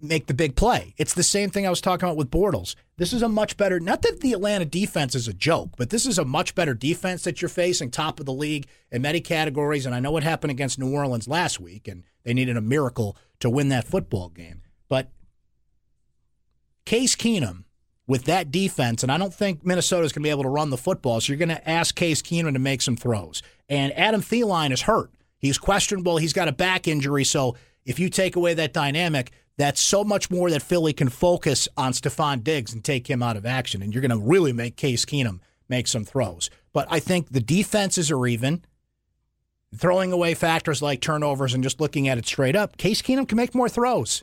make 0.00 0.26
the 0.26 0.34
big 0.34 0.56
play. 0.56 0.94
It's 0.96 1.14
the 1.14 1.22
same 1.22 1.50
thing 1.50 1.66
I 1.66 1.70
was 1.70 1.80
talking 1.80 2.06
about 2.06 2.16
with 2.16 2.30
Bortles. 2.30 2.74
This 2.98 3.12
is 3.12 3.22
a 3.22 3.28
much 3.28 3.56
better 3.56 3.80
not 3.80 4.02
that 4.02 4.20
the 4.20 4.32
Atlanta 4.32 4.64
defense 4.64 5.14
is 5.14 5.28
a 5.28 5.32
joke, 5.32 5.70
but 5.76 5.90
this 5.90 6.06
is 6.06 6.18
a 6.18 6.24
much 6.24 6.54
better 6.54 6.74
defense 6.74 7.24
that 7.24 7.40
you're 7.40 7.48
facing, 7.48 7.90
top 7.90 8.20
of 8.20 8.26
the 8.26 8.32
league 8.32 8.66
in 8.90 9.02
many 9.02 9.20
categories. 9.20 9.86
And 9.86 9.94
I 9.94 10.00
know 10.00 10.10
what 10.10 10.22
happened 10.22 10.50
against 10.50 10.78
New 10.78 10.92
Orleans 10.92 11.28
last 11.28 11.60
week, 11.60 11.88
and 11.88 12.04
they 12.24 12.34
needed 12.34 12.56
a 12.56 12.62
miracle 12.62 13.16
to 13.40 13.50
win 13.50 13.68
that 13.70 13.86
football 13.86 14.28
game. 14.28 14.62
But 14.88 15.10
Case 16.84 17.16
Keenum 17.16 17.64
with 18.06 18.24
that 18.24 18.50
defense, 18.50 19.02
and 19.02 19.10
I 19.10 19.18
don't 19.18 19.34
think 19.34 19.64
Minnesota's 19.64 20.12
going 20.12 20.22
to 20.22 20.26
be 20.26 20.30
able 20.30 20.44
to 20.44 20.48
run 20.48 20.70
the 20.70 20.76
football, 20.76 21.20
so 21.20 21.32
you're 21.32 21.38
going 21.38 21.48
to 21.48 21.68
ask 21.68 21.94
Case 21.94 22.22
Keenum 22.22 22.52
to 22.52 22.58
make 22.58 22.82
some 22.82 22.96
throws. 22.96 23.42
And 23.68 23.92
Adam 23.98 24.22
Thielen 24.22 24.70
is 24.72 24.82
hurt. 24.82 25.10
He's 25.38 25.58
questionable. 25.58 26.18
He's 26.18 26.32
got 26.32 26.48
a 26.48 26.52
back 26.52 26.86
injury. 26.86 27.24
So 27.24 27.56
if 27.84 27.98
you 27.98 28.08
take 28.08 28.36
away 28.36 28.54
that 28.54 28.72
dynamic, 28.72 29.32
that's 29.58 29.80
so 29.80 30.04
much 30.04 30.30
more 30.30 30.50
that 30.50 30.62
Philly 30.62 30.92
can 30.92 31.08
focus 31.08 31.68
on 31.76 31.92
Stefon 31.92 32.44
Diggs 32.44 32.72
and 32.72 32.84
take 32.84 33.08
him 33.08 33.22
out 33.22 33.36
of 33.36 33.46
action. 33.46 33.82
And 33.82 33.94
you're 33.94 34.02
going 34.02 34.10
to 34.10 34.26
really 34.26 34.52
make 34.52 34.76
Case 34.76 35.04
Keenum 35.04 35.40
make 35.68 35.86
some 35.86 36.04
throws. 36.04 36.50
But 36.72 36.86
I 36.90 37.00
think 37.00 37.30
the 37.30 37.40
defenses 37.40 38.10
are 38.10 38.26
even. 38.26 38.64
Throwing 39.74 40.12
away 40.12 40.34
factors 40.34 40.80
like 40.80 41.00
turnovers 41.00 41.52
and 41.52 41.62
just 41.62 41.80
looking 41.80 42.08
at 42.08 42.18
it 42.18 42.26
straight 42.26 42.54
up, 42.54 42.76
Case 42.76 43.02
Keenum 43.02 43.28
can 43.28 43.36
make 43.36 43.54
more 43.54 43.68
throws. 43.68 44.22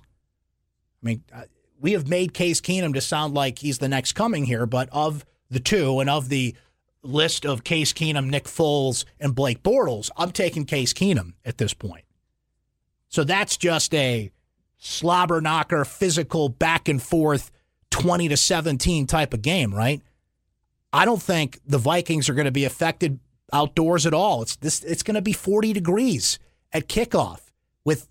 I 1.04 1.06
mean, 1.06 1.24
uh, 1.34 1.44
we 1.80 1.92
have 1.92 2.08
made 2.08 2.34
Case 2.34 2.62
Keenum 2.62 2.94
to 2.94 3.02
sound 3.02 3.34
like 3.34 3.60
he's 3.60 3.80
the 3.80 3.90
next 3.90 4.14
coming 4.14 4.46
here, 4.46 4.66
but 4.66 4.88
of 4.92 5.26
the 5.50 5.60
two 5.60 6.00
and 6.00 6.10
of 6.10 6.30
the 6.30 6.56
list 7.04 7.46
of 7.46 7.64
Case 7.66 7.92
Keenum, 7.92 8.30
Nick 8.30 8.46
Foles, 8.46 9.04
and 9.20 9.36
Blake 9.36 9.62
Bortles, 9.62 10.10
I'm 10.16 10.32
taking 10.32 10.66
Case 10.66 10.94
Keenum 10.94 11.34
at 11.44 11.58
this 11.58 11.74
point. 11.74 12.06
So 13.10 13.24
that's 13.24 13.58
just 13.58 13.94
a 13.94 14.32
slobber 14.84 15.40
knocker, 15.40 15.86
physical, 15.86 16.50
back 16.50 16.90
and 16.90 17.02
forth, 17.02 17.52
20 17.92 18.28
to 18.28 18.38
17 18.38 19.08
type 19.08 19.34
of 19.34 19.42
game, 19.42 19.74
right? 19.74 20.02
I 20.92 21.06
don't 21.06 21.22
think 21.22 21.60
the 21.66 21.78
Vikings 21.78 22.28
are 22.28 22.34
going 22.34 22.46
to 22.46 22.52
be 22.52 22.66
affected 22.66 23.20
outdoors 23.54 24.06
at 24.06 24.14
all. 24.14 24.42
It's 24.42 24.58
this 24.58 24.84
it's 24.84 25.04
going 25.04 25.16
to 25.16 25.22
be 25.22 25.32
40 25.32 25.74
degrees 25.74 26.38
at 26.74 26.90
kickoff 26.90 27.40
with 27.86 28.10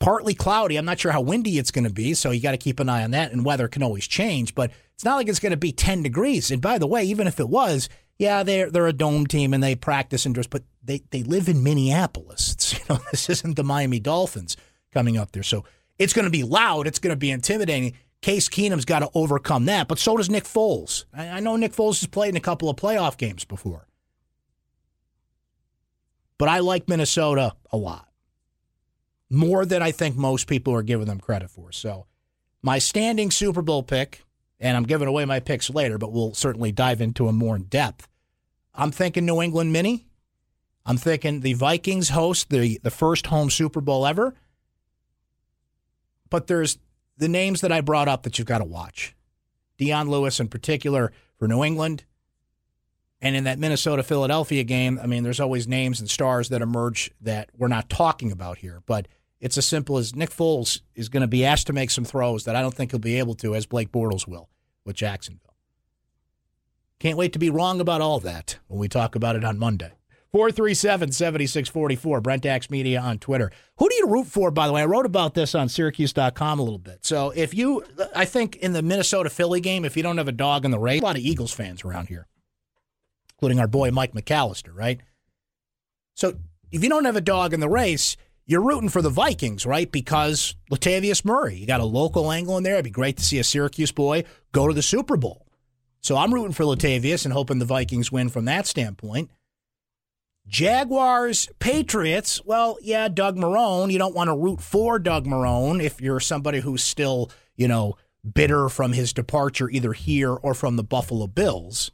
partly 0.00 0.34
cloudy. 0.34 0.76
I'm 0.76 0.84
not 0.84 0.98
sure 0.98 1.12
how 1.12 1.20
windy 1.20 1.58
it's 1.58 1.70
going 1.70 1.86
to 1.86 1.92
be, 1.92 2.14
so 2.14 2.30
you 2.30 2.40
got 2.40 2.50
to 2.50 2.58
keep 2.58 2.80
an 2.80 2.88
eye 2.88 3.04
on 3.04 3.12
that 3.12 3.32
and 3.32 3.44
weather 3.44 3.68
can 3.68 3.82
always 3.82 4.08
change, 4.08 4.54
but 4.54 4.72
it's 4.94 5.04
not 5.04 5.16
like 5.16 5.28
it's 5.28 5.40
going 5.40 5.50
to 5.50 5.56
be 5.56 5.72
10 5.72 6.02
degrees. 6.02 6.50
And 6.50 6.60
by 6.60 6.78
the 6.78 6.86
way, 6.86 7.04
even 7.04 7.26
if 7.26 7.38
it 7.38 7.48
was, 7.48 7.88
yeah, 8.18 8.42
they're 8.42 8.70
they're 8.70 8.88
a 8.88 8.92
dome 8.92 9.26
team 9.26 9.54
and 9.54 9.62
they 9.62 9.76
practice 9.76 10.26
indoors, 10.26 10.48
but 10.48 10.64
they 10.82 11.02
they 11.10 11.22
live 11.22 11.48
in 11.48 11.62
Minneapolis. 11.62 12.52
It's, 12.52 12.72
you 12.78 12.84
know, 12.90 13.00
this 13.12 13.30
isn't 13.30 13.54
the 13.54 13.64
Miami 13.64 14.00
Dolphins 14.00 14.56
coming 14.92 15.16
up 15.16 15.32
there, 15.32 15.44
so 15.44 15.64
it's 16.02 16.12
going 16.12 16.24
to 16.24 16.30
be 16.30 16.42
loud. 16.42 16.86
It's 16.86 16.98
going 16.98 17.12
to 17.12 17.18
be 17.18 17.30
intimidating. 17.30 17.94
Case 18.20 18.48
Keenum's 18.48 18.84
got 18.84 19.00
to 19.00 19.10
overcome 19.14 19.64
that, 19.64 19.88
but 19.88 19.98
so 19.98 20.16
does 20.16 20.30
Nick 20.30 20.44
Foles. 20.44 21.04
I, 21.12 21.28
I 21.28 21.40
know 21.40 21.56
Nick 21.56 21.72
Foles 21.72 22.00
has 22.00 22.06
played 22.06 22.30
in 22.30 22.36
a 22.36 22.40
couple 22.40 22.68
of 22.68 22.76
playoff 22.76 23.16
games 23.16 23.44
before, 23.44 23.88
but 26.38 26.48
I 26.48 26.60
like 26.60 26.88
Minnesota 26.88 27.54
a 27.72 27.76
lot 27.76 28.08
more 29.28 29.64
than 29.64 29.82
I 29.82 29.90
think 29.90 30.14
most 30.14 30.46
people 30.46 30.74
are 30.74 30.82
giving 30.82 31.06
them 31.06 31.18
credit 31.18 31.50
for. 31.50 31.72
So, 31.72 32.06
my 32.62 32.78
standing 32.78 33.30
Super 33.30 33.62
Bowl 33.62 33.82
pick, 33.82 34.22
and 34.60 34.76
I'm 34.76 34.84
giving 34.84 35.08
away 35.08 35.24
my 35.24 35.40
picks 35.40 35.70
later, 35.70 35.98
but 35.98 36.12
we'll 36.12 36.34
certainly 36.34 36.70
dive 36.70 37.00
into 37.00 37.26
them 37.26 37.36
more 37.36 37.56
in 37.56 37.64
depth. 37.64 38.08
I'm 38.74 38.92
thinking 38.92 39.26
New 39.26 39.42
England 39.42 39.72
Mini. 39.72 40.06
I'm 40.84 40.96
thinking 40.96 41.40
the 41.40 41.54
Vikings 41.54 42.10
host 42.10 42.50
the, 42.50 42.78
the 42.82 42.90
first 42.90 43.26
home 43.28 43.50
Super 43.50 43.80
Bowl 43.80 44.06
ever. 44.06 44.34
But 46.32 46.46
there's 46.46 46.78
the 47.18 47.28
names 47.28 47.60
that 47.60 47.70
I 47.70 47.82
brought 47.82 48.08
up 48.08 48.22
that 48.22 48.38
you've 48.38 48.48
got 48.48 48.58
to 48.58 48.64
watch. 48.64 49.14
Dion 49.76 50.08
Lewis, 50.08 50.40
in 50.40 50.48
particular, 50.48 51.12
for 51.36 51.46
New 51.46 51.62
England. 51.62 52.04
And 53.20 53.36
in 53.36 53.44
that 53.44 53.58
Minnesota 53.58 54.02
Philadelphia 54.02 54.64
game, 54.64 54.98
I 55.00 55.06
mean, 55.06 55.24
there's 55.24 55.40
always 55.40 55.68
names 55.68 56.00
and 56.00 56.08
stars 56.08 56.48
that 56.48 56.62
emerge 56.62 57.10
that 57.20 57.50
we're 57.54 57.68
not 57.68 57.90
talking 57.90 58.32
about 58.32 58.56
here. 58.56 58.82
But 58.86 59.08
it's 59.40 59.58
as 59.58 59.66
simple 59.66 59.98
as 59.98 60.16
Nick 60.16 60.30
Foles 60.30 60.80
is 60.94 61.10
going 61.10 61.20
to 61.20 61.26
be 61.26 61.44
asked 61.44 61.66
to 61.66 61.74
make 61.74 61.90
some 61.90 62.06
throws 62.06 62.44
that 62.44 62.56
I 62.56 62.62
don't 62.62 62.74
think 62.74 62.92
he'll 62.92 62.98
be 62.98 63.18
able 63.18 63.34
to, 63.34 63.54
as 63.54 63.66
Blake 63.66 63.92
Bortles 63.92 64.26
will 64.26 64.48
with 64.86 64.96
Jacksonville. 64.96 65.54
Can't 66.98 67.18
wait 67.18 67.34
to 67.34 67.38
be 67.38 67.50
wrong 67.50 67.78
about 67.78 68.00
all 68.00 68.20
that 68.20 68.58
when 68.68 68.80
we 68.80 68.88
talk 68.88 69.14
about 69.14 69.36
it 69.36 69.44
on 69.44 69.58
Monday. 69.58 69.92
437 70.32 71.12
7644, 71.12 72.20
Brent 72.22 72.46
Axe 72.46 72.70
Media 72.70 72.98
on 73.00 73.18
Twitter. 73.18 73.50
Who 73.76 73.88
do 73.88 73.94
you 73.96 74.08
root 74.08 74.26
for, 74.26 74.50
by 74.50 74.66
the 74.66 74.72
way? 74.72 74.80
I 74.80 74.86
wrote 74.86 75.04
about 75.04 75.34
this 75.34 75.54
on 75.54 75.68
Syracuse.com 75.68 76.58
a 76.58 76.62
little 76.62 76.78
bit. 76.78 77.04
So 77.04 77.30
if 77.36 77.52
you, 77.52 77.84
I 78.14 78.24
think 78.24 78.56
in 78.56 78.72
the 78.72 78.80
Minnesota 78.80 79.28
Philly 79.28 79.60
game, 79.60 79.84
if 79.84 79.94
you 79.94 80.02
don't 80.02 80.16
have 80.16 80.28
a 80.28 80.32
dog 80.32 80.64
in 80.64 80.70
the 80.70 80.78
race, 80.78 81.02
a 81.02 81.04
lot 81.04 81.16
of 81.16 81.22
Eagles 81.22 81.52
fans 81.52 81.84
around 81.84 82.08
here, 82.08 82.26
including 83.34 83.60
our 83.60 83.68
boy 83.68 83.90
Mike 83.90 84.14
McAllister, 84.14 84.74
right? 84.74 85.00
So 86.14 86.34
if 86.70 86.82
you 86.82 86.88
don't 86.88 87.04
have 87.04 87.16
a 87.16 87.20
dog 87.20 87.52
in 87.52 87.60
the 87.60 87.68
race, 87.68 88.16
you're 88.46 88.62
rooting 88.62 88.88
for 88.88 89.02
the 89.02 89.10
Vikings, 89.10 89.66
right? 89.66 89.92
Because 89.92 90.56
Latavius 90.70 91.26
Murray, 91.26 91.56
you 91.56 91.66
got 91.66 91.80
a 91.80 91.84
local 91.84 92.32
angle 92.32 92.56
in 92.56 92.64
there. 92.64 92.74
It'd 92.74 92.84
be 92.84 92.90
great 92.90 93.18
to 93.18 93.24
see 93.24 93.38
a 93.38 93.44
Syracuse 93.44 93.92
boy 93.92 94.24
go 94.52 94.66
to 94.66 94.72
the 94.72 94.82
Super 94.82 95.18
Bowl. 95.18 95.46
So 96.00 96.16
I'm 96.16 96.32
rooting 96.32 96.52
for 96.52 96.64
Latavius 96.64 97.26
and 97.26 97.34
hoping 97.34 97.58
the 97.58 97.66
Vikings 97.66 98.10
win 98.10 98.30
from 98.30 98.46
that 98.46 98.66
standpoint. 98.66 99.30
Jaguars, 100.46 101.48
Patriots. 101.58 102.44
Well, 102.44 102.76
yeah, 102.82 103.08
Doug 103.08 103.36
Marrone. 103.36 103.90
You 103.90 103.98
don't 103.98 104.14
want 104.14 104.28
to 104.28 104.36
root 104.36 104.60
for 104.60 104.98
Doug 104.98 105.26
Marrone 105.26 105.82
if 105.82 106.00
you're 106.00 106.20
somebody 106.20 106.60
who's 106.60 106.84
still, 106.84 107.30
you 107.56 107.68
know, 107.68 107.96
bitter 108.30 108.68
from 108.68 108.92
his 108.92 109.12
departure 109.12 109.70
either 109.70 109.92
here 109.92 110.32
or 110.32 110.54
from 110.54 110.76
the 110.76 110.84
Buffalo 110.84 111.26
Bills. 111.26 111.90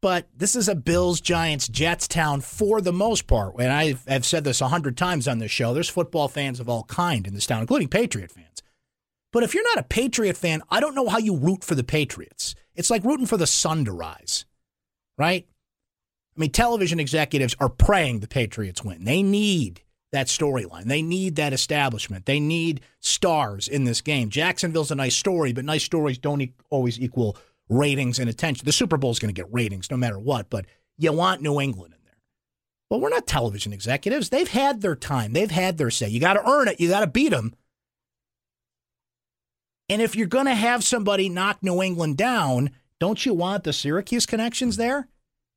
But 0.00 0.28
this 0.36 0.56
is 0.56 0.68
a 0.68 0.74
Bills, 0.74 1.20
Giants, 1.20 1.68
Jets 1.68 2.08
town 2.08 2.40
for 2.40 2.80
the 2.80 2.92
most 2.92 3.28
part. 3.28 3.54
And 3.60 3.70
I've, 3.70 4.02
I've 4.08 4.26
said 4.26 4.42
this 4.42 4.60
a 4.60 4.68
hundred 4.68 4.96
times 4.96 5.28
on 5.28 5.38
this 5.38 5.52
show. 5.52 5.72
There's 5.72 5.88
football 5.88 6.26
fans 6.26 6.58
of 6.58 6.68
all 6.68 6.82
kind 6.84 7.24
in 7.24 7.34
this 7.34 7.46
town, 7.46 7.60
including 7.60 7.86
Patriot 7.88 8.32
fans. 8.32 8.62
But 9.32 9.44
if 9.44 9.54
you're 9.54 9.62
not 9.62 9.78
a 9.78 9.88
Patriot 9.88 10.36
fan, 10.36 10.62
I 10.70 10.80
don't 10.80 10.96
know 10.96 11.08
how 11.08 11.18
you 11.18 11.36
root 11.36 11.62
for 11.62 11.76
the 11.76 11.84
Patriots. 11.84 12.56
It's 12.74 12.90
like 12.90 13.04
rooting 13.04 13.26
for 13.26 13.36
the 13.36 13.46
sun 13.46 13.84
to 13.84 13.92
rise, 13.92 14.44
right? 15.16 15.46
I 16.36 16.40
mean, 16.40 16.50
television 16.50 16.98
executives 16.98 17.54
are 17.60 17.68
praying 17.68 18.20
the 18.20 18.28
Patriots 18.28 18.82
win. 18.82 19.04
They 19.04 19.22
need 19.22 19.82
that 20.12 20.26
storyline. 20.28 20.84
They 20.84 21.02
need 21.02 21.36
that 21.36 21.52
establishment. 21.52 22.26
They 22.26 22.40
need 22.40 22.80
stars 23.00 23.68
in 23.68 23.84
this 23.84 24.00
game. 24.00 24.28
Jacksonville's 24.28 24.90
a 24.90 24.94
nice 24.94 25.16
story, 25.16 25.52
but 25.52 25.64
nice 25.64 25.84
stories 25.84 26.18
don't 26.18 26.40
e- 26.40 26.54
always 26.70 27.00
equal 27.00 27.36
ratings 27.68 28.18
and 28.18 28.28
attention. 28.28 28.64
The 28.64 28.72
Super 28.72 28.96
Bowl 28.96 29.10
is 29.10 29.18
going 29.18 29.34
to 29.34 29.38
get 29.38 29.52
ratings 29.52 29.90
no 29.90 29.96
matter 29.96 30.18
what, 30.18 30.50
but 30.50 30.66
you 30.98 31.12
want 31.12 31.42
New 31.42 31.60
England 31.60 31.94
in 31.94 32.00
there. 32.04 32.16
Well, 32.90 33.00
we're 33.00 33.08
not 33.08 33.26
television 33.26 33.72
executives. 33.72 34.28
They've 34.28 34.48
had 34.48 34.82
their 34.82 34.96
time. 34.96 35.32
They've 35.32 35.50
had 35.50 35.78
their 35.78 35.90
say. 35.90 36.08
You 36.08 36.20
got 36.20 36.34
to 36.34 36.48
earn 36.48 36.68
it. 36.68 36.80
You 36.80 36.88
got 36.88 37.00
to 37.00 37.06
beat 37.06 37.30
them. 37.30 37.54
And 39.88 40.00
if 40.00 40.14
you're 40.14 40.26
going 40.26 40.46
to 40.46 40.54
have 40.54 40.84
somebody 40.84 41.28
knock 41.28 41.62
New 41.62 41.82
England 41.82 42.16
down, 42.16 42.70
don't 43.00 43.24
you 43.24 43.34
want 43.34 43.64
the 43.64 43.72
Syracuse 43.72 44.26
connections 44.26 44.76
there? 44.76 45.08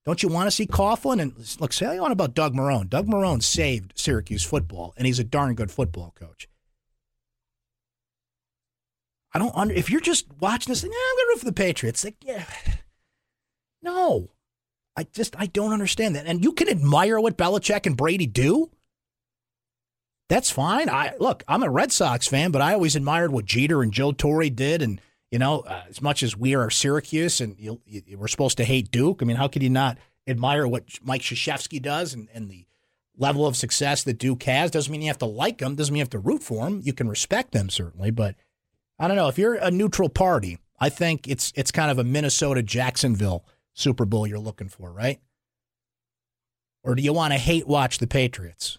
Don't 0.06 0.22
you 0.22 0.30
want 0.30 0.48
to 0.48 0.52
see 0.52 0.68
Coughlin? 0.68 1.20
And 1.20 1.60
look, 1.60 1.74
say 1.74 2.00
what 2.00 2.12
about 2.12 2.36
Doug 2.36 2.54
Marrone. 2.54 2.90
Doug 2.90 3.08
Marrone 3.08 3.42
saved 3.42 3.94
Syracuse 3.96 4.44
football, 4.44 4.94
and 4.98 5.08
he's 5.08 5.20
a 5.20 5.24
darn 5.24 5.56
good 5.56 5.72
football 5.72 6.14
coach. 6.16 6.48
I 9.34 9.40
don't 9.40 9.56
under 9.56 9.74
if 9.74 9.90
you're 9.90 10.00
just 10.00 10.28
watching 10.40 10.72
this, 10.72 10.82
thing, 10.82 10.92
I'm 10.92 11.18
gonna 11.18 11.28
root 11.30 11.40
for 11.40 11.46
the 11.46 11.54
Patriots. 11.54 12.04
Like, 12.04 12.16
yeah. 12.22 12.46
No. 13.82 14.30
I 14.96 15.04
just 15.04 15.36
I 15.38 15.48
don't 15.48 15.74
understand 15.74 16.16
that. 16.16 16.26
And 16.26 16.44
you 16.44 16.54
can 16.54 16.70
admire 16.70 17.20
what 17.20 17.38
Belichick 17.38 17.86
and 17.86 17.98
Brady 17.98 18.28
do. 18.28 18.72
That's 20.30 20.50
fine. 20.50 20.90
I 20.90 21.14
look, 21.20 21.44
I'm 21.48 21.64
a 21.64 21.70
Red 21.70 21.92
Sox 21.92 22.28
fan, 22.28 22.52
but 22.52 22.62
I 22.62 22.74
always 22.74 22.96
admired 22.96 23.32
what 23.32 23.46
Jeter 23.46 23.84
and 23.84 23.92
Joe 23.92 24.12
Torre 24.12 24.50
did 24.50 24.82
and 24.82 25.02
you 25.36 25.40
know, 25.40 25.66
uh, 25.68 25.84
as 25.90 26.02
much 26.02 26.24
as 26.24 26.38
we 26.38 26.56
are 26.56 26.70
Syracuse 26.70 27.42
and 27.42 27.60
you, 27.60 27.82
you, 27.86 28.18
we're 28.18 28.30
supposed 28.30 28.56
to 28.56 28.64
hate 28.64 28.90
Duke, 28.90 29.20
I 29.22 29.26
mean, 29.26 29.36
how 29.36 29.50
could 29.50 29.64
you 29.64 29.70
not 29.70 29.98
admire 30.26 30.66
what 30.66 30.86
Mike 31.04 31.24
Krzyzewski 31.24 31.82
does 31.82 32.14
and, 32.14 32.30
and 32.34 32.50
the 32.50 32.66
level 33.18 33.46
of 33.46 33.58
success 33.58 34.02
that 34.04 34.18
Duke 34.18 34.44
has? 34.44 34.72
Doesn't 34.72 34.90
mean 34.90 35.02
you 35.02 35.10
have 35.10 35.18
to 35.18 35.26
like 35.26 35.58
them. 35.58 35.76
Doesn't 35.76 35.92
mean 35.92 35.98
you 35.98 36.04
have 36.04 36.10
to 36.12 36.20
root 36.20 36.42
for 36.42 36.64
them. 36.64 36.80
You 36.86 36.94
can 36.94 37.10
respect 37.10 37.52
them 37.52 37.70
certainly, 37.70 38.12
but 38.12 38.36
I 38.98 39.10
don't 39.10 39.18
know. 39.18 39.28
If 39.28 39.38
you're 39.38 39.56
a 39.56 39.70
neutral 39.70 40.08
party, 40.08 40.58
I 40.80 40.88
think 40.88 41.28
it's 41.28 41.52
it's 41.54 41.70
kind 41.70 41.92
of 41.92 42.00
a 42.00 42.06
Minnesota 42.06 42.64
Jacksonville 42.64 43.44
Super 43.74 44.06
Bowl 44.06 44.26
you're 44.26 44.40
looking 44.40 44.70
for, 44.70 44.90
right? 44.90 45.20
Or 46.82 46.96
do 46.96 47.04
you 47.04 47.12
want 47.12 47.34
to 47.34 47.40
hate 47.40 47.68
watch 47.68 47.98
the 47.98 48.08
Patriots? 48.08 48.78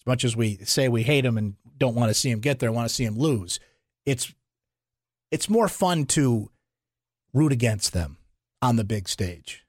As 0.00 0.06
much 0.06 0.24
as 0.24 0.34
we 0.34 0.56
say 0.64 0.88
we 0.88 1.04
hate 1.04 1.20
them 1.20 1.38
and 1.38 1.54
don't 1.76 1.94
want 1.94 2.10
to 2.10 2.14
see 2.14 2.32
them 2.32 2.40
get 2.40 2.58
there, 2.58 2.72
want 2.72 2.88
to 2.88 2.92
see 2.92 3.04
them 3.04 3.16
lose. 3.16 3.60
It's 4.04 4.34
it's 5.30 5.48
more 5.48 5.68
fun 5.68 6.04
to 6.06 6.50
root 7.32 7.52
against 7.52 7.92
them 7.92 8.18
on 8.62 8.76
the 8.76 8.84
big 8.84 9.08
stage 9.08 9.64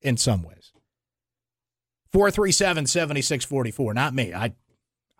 in 0.00 0.16
some 0.16 0.42
ways. 0.42 0.72
437 2.12 2.86
7644. 2.86 3.94
Not 3.94 4.14
me. 4.14 4.34
I, 4.34 4.52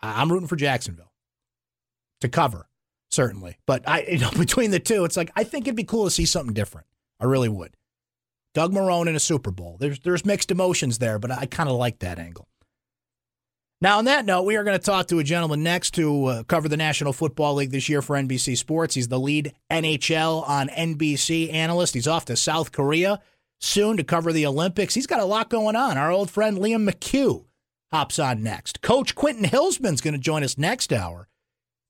I'm 0.02 0.30
rooting 0.30 0.48
for 0.48 0.56
Jacksonville 0.56 1.12
to 2.20 2.28
cover, 2.28 2.68
certainly. 3.10 3.56
But 3.66 3.88
I, 3.88 4.02
you 4.02 4.18
know, 4.18 4.30
between 4.36 4.70
the 4.70 4.80
two, 4.80 5.04
it's 5.04 5.16
like, 5.16 5.30
I 5.34 5.44
think 5.44 5.66
it'd 5.66 5.76
be 5.76 5.84
cool 5.84 6.04
to 6.04 6.10
see 6.10 6.26
something 6.26 6.54
different. 6.54 6.86
I 7.18 7.24
really 7.24 7.48
would. 7.48 7.76
Doug 8.54 8.72
Marrone 8.72 9.08
in 9.08 9.16
a 9.16 9.20
Super 9.20 9.50
Bowl. 9.50 9.76
There's, 9.80 10.00
there's 10.00 10.26
mixed 10.26 10.50
emotions 10.50 10.98
there, 10.98 11.18
but 11.18 11.30
I 11.30 11.46
kind 11.46 11.70
of 11.70 11.76
like 11.76 12.00
that 12.00 12.18
angle. 12.18 12.48
Now, 13.82 13.98
on 13.98 14.04
that 14.04 14.24
note, 14.24 14.42
we 14.42 14.54
are 14.54 14.62
going 14.62 14.78
to 14.78 14.84
talk 14.84 15.08
to 15.08 15.18
a 15.18 15.24
gentleman 15.24 15.64
next 15.64 15.94
to 15.94 16.26
uh, 16.26 16.42
cover 16.44 16.68
the 16.68 16.76
National 16.76 17.12
Football 17.12 17.54
League 17.54 17.72
this 17.72 17.88
year 17.88 18.00
for 18.00 18.14
NBC 18.14 18.56
Sports. 18.56 18.94
He's 18.94 19.08
the 19.08 19.18
lead 19.18 19.54
NHL 19.72 20.48
on 20.48 20.68
NBC 20.68 21.52
analyst. 21.52 21.94
He's 21.94 22.06
off 22.06 22.24
to 22.26 22.36
South 22.36 22.70
Korea 22.70 23.20
soon 23.58 23.96
to 23.96 24.04
cover 24.04 24.32
the 24.32 24.46
Olympics. 24.46 24.94
He's 24.94 25.08
got 25.08 25.18
a 25.18 25.24
lot 25.24 25.50
going 25.50 25.74
on. 25.74 25.98
Our 25.98 26.12
old 26.12 26.30
friend 26.30 26.58
Liam 26.58 26.88
McHugh 26.88 27.44
hops 27.90 28.20
on 28.20 28.44
next. 28.44 28.82
Coach 28.82 29.16
Quentin 29.16 29.46
Hillsman's 29.46 30.00
going 30.00 30.14
to 30.14 30.20
join 30.20 30.44
us 30.44 30.56
next 30.56 30.92
hour. 30.92 31.26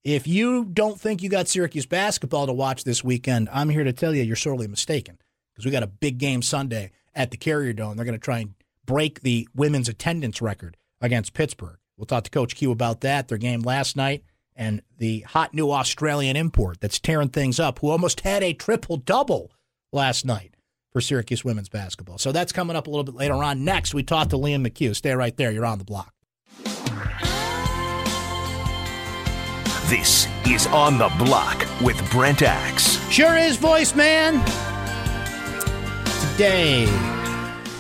If 0.03 0.27
you 0.27 0.65
don't 0.65 0.99
think 0.99 1.23
you 1.23 1.29
got 1.29 1.47
Syracuse 1.47 1.85
basketball 1.85 2.47
to 2.47 2.55
watch 2.55 2.85
this 2.85 3.05
weekend, 3.05 3.51
I'm 3.53 3.69
here 3.69 3.85
to 3.85 3.93
tell 3.93 4.15
you 4.15 4.23
you're 4.23 4.35
sorely 4.35 4.67
mistaken 4.67 5.19
because 5.53 5.67
we 5.67 5.71
got 5.71 5.83
a 5.83 5.89
big 5.89 6.17
game 6.17 6.41
Sunday 6.41 6.93
at 7.15 7.31
the 7.31 7.37
Carrier 7.37 7.75
Dome. 7.75 7.97
They're 7.97 8.07
going 8.07 8.19
to 8.19 8.25
try 8.25 8.39
and 8.39 8.55
break 8.87 9.21
the 9.21 9.47
women's 9.55 9.91
attendance 9.91 10.41
record 10.41 10.79
against 10.99 11.35
Pittsburgh. 11.35 11.77
We'll 11.97 12.07
talk 12.07 12.25
to 12.25 12.31
Coach 12.31 12.57
Q 12.57 12.71
about 12.71 13.03
that, 13.03 13.29
their 13.29 13.39
game 13.39 13.61
last 13.63 13.97
night, 13.97 14.25
and 14.57 14.83
the 14.99 15.21
hot 15.21 15.55
new 15.55 15.71
Australian 15.71 16.37
import 16.37 16.81
that's 16.81 16.99
tearing 16.99 17.29
things 17.29 17.61
up, 17.61 17.79
who 17.79 17.91
almost 17.91 18.21
had 18.21 18.43
a 18.43 18.53
triple 18.53 18.97
double 18.97 19.53
last 19.93 20.25
night 20.25 20.57
for 20.91 21.01
Syracuse 21.01 21.45
women's 21.45 21.69
basketball. 21.69 22.19
So 22.19 22.33
that's 22.33 22.53
coming 22.53 22.77
up 22.77 22.87
a 22.87 22.91
little 22.91 23.05
bit 23.05 23.15
later 23.15 23.35
on. 23.35 23.65
Next, 23.65 23.95
we 23.95 24.03
talk 24.03 24.29
to 24.31 24.37
Liam 24.37 24.67
McHugh. 24.67 24.95
Stay 24.97 25.13
right 25.15 25.37
there. 25.37 25.51
You're 25.51 25.67
on 25.67 25.79
the 25.79 25.85
block. 25.85 26.13
This 29.89 30.27
is 30.47 30.67
On 30.69 30.97
the 30.97 31.13
Block 31.19 31.67
with 31.83 32.11
Brent 32.11 32.41
Axe. 32.41 32.97
Sure 33.11 33.37
is, 33.37 33.59
voice 33.59 33.95
man. 33.95 34.43
Today, 36.33 36.87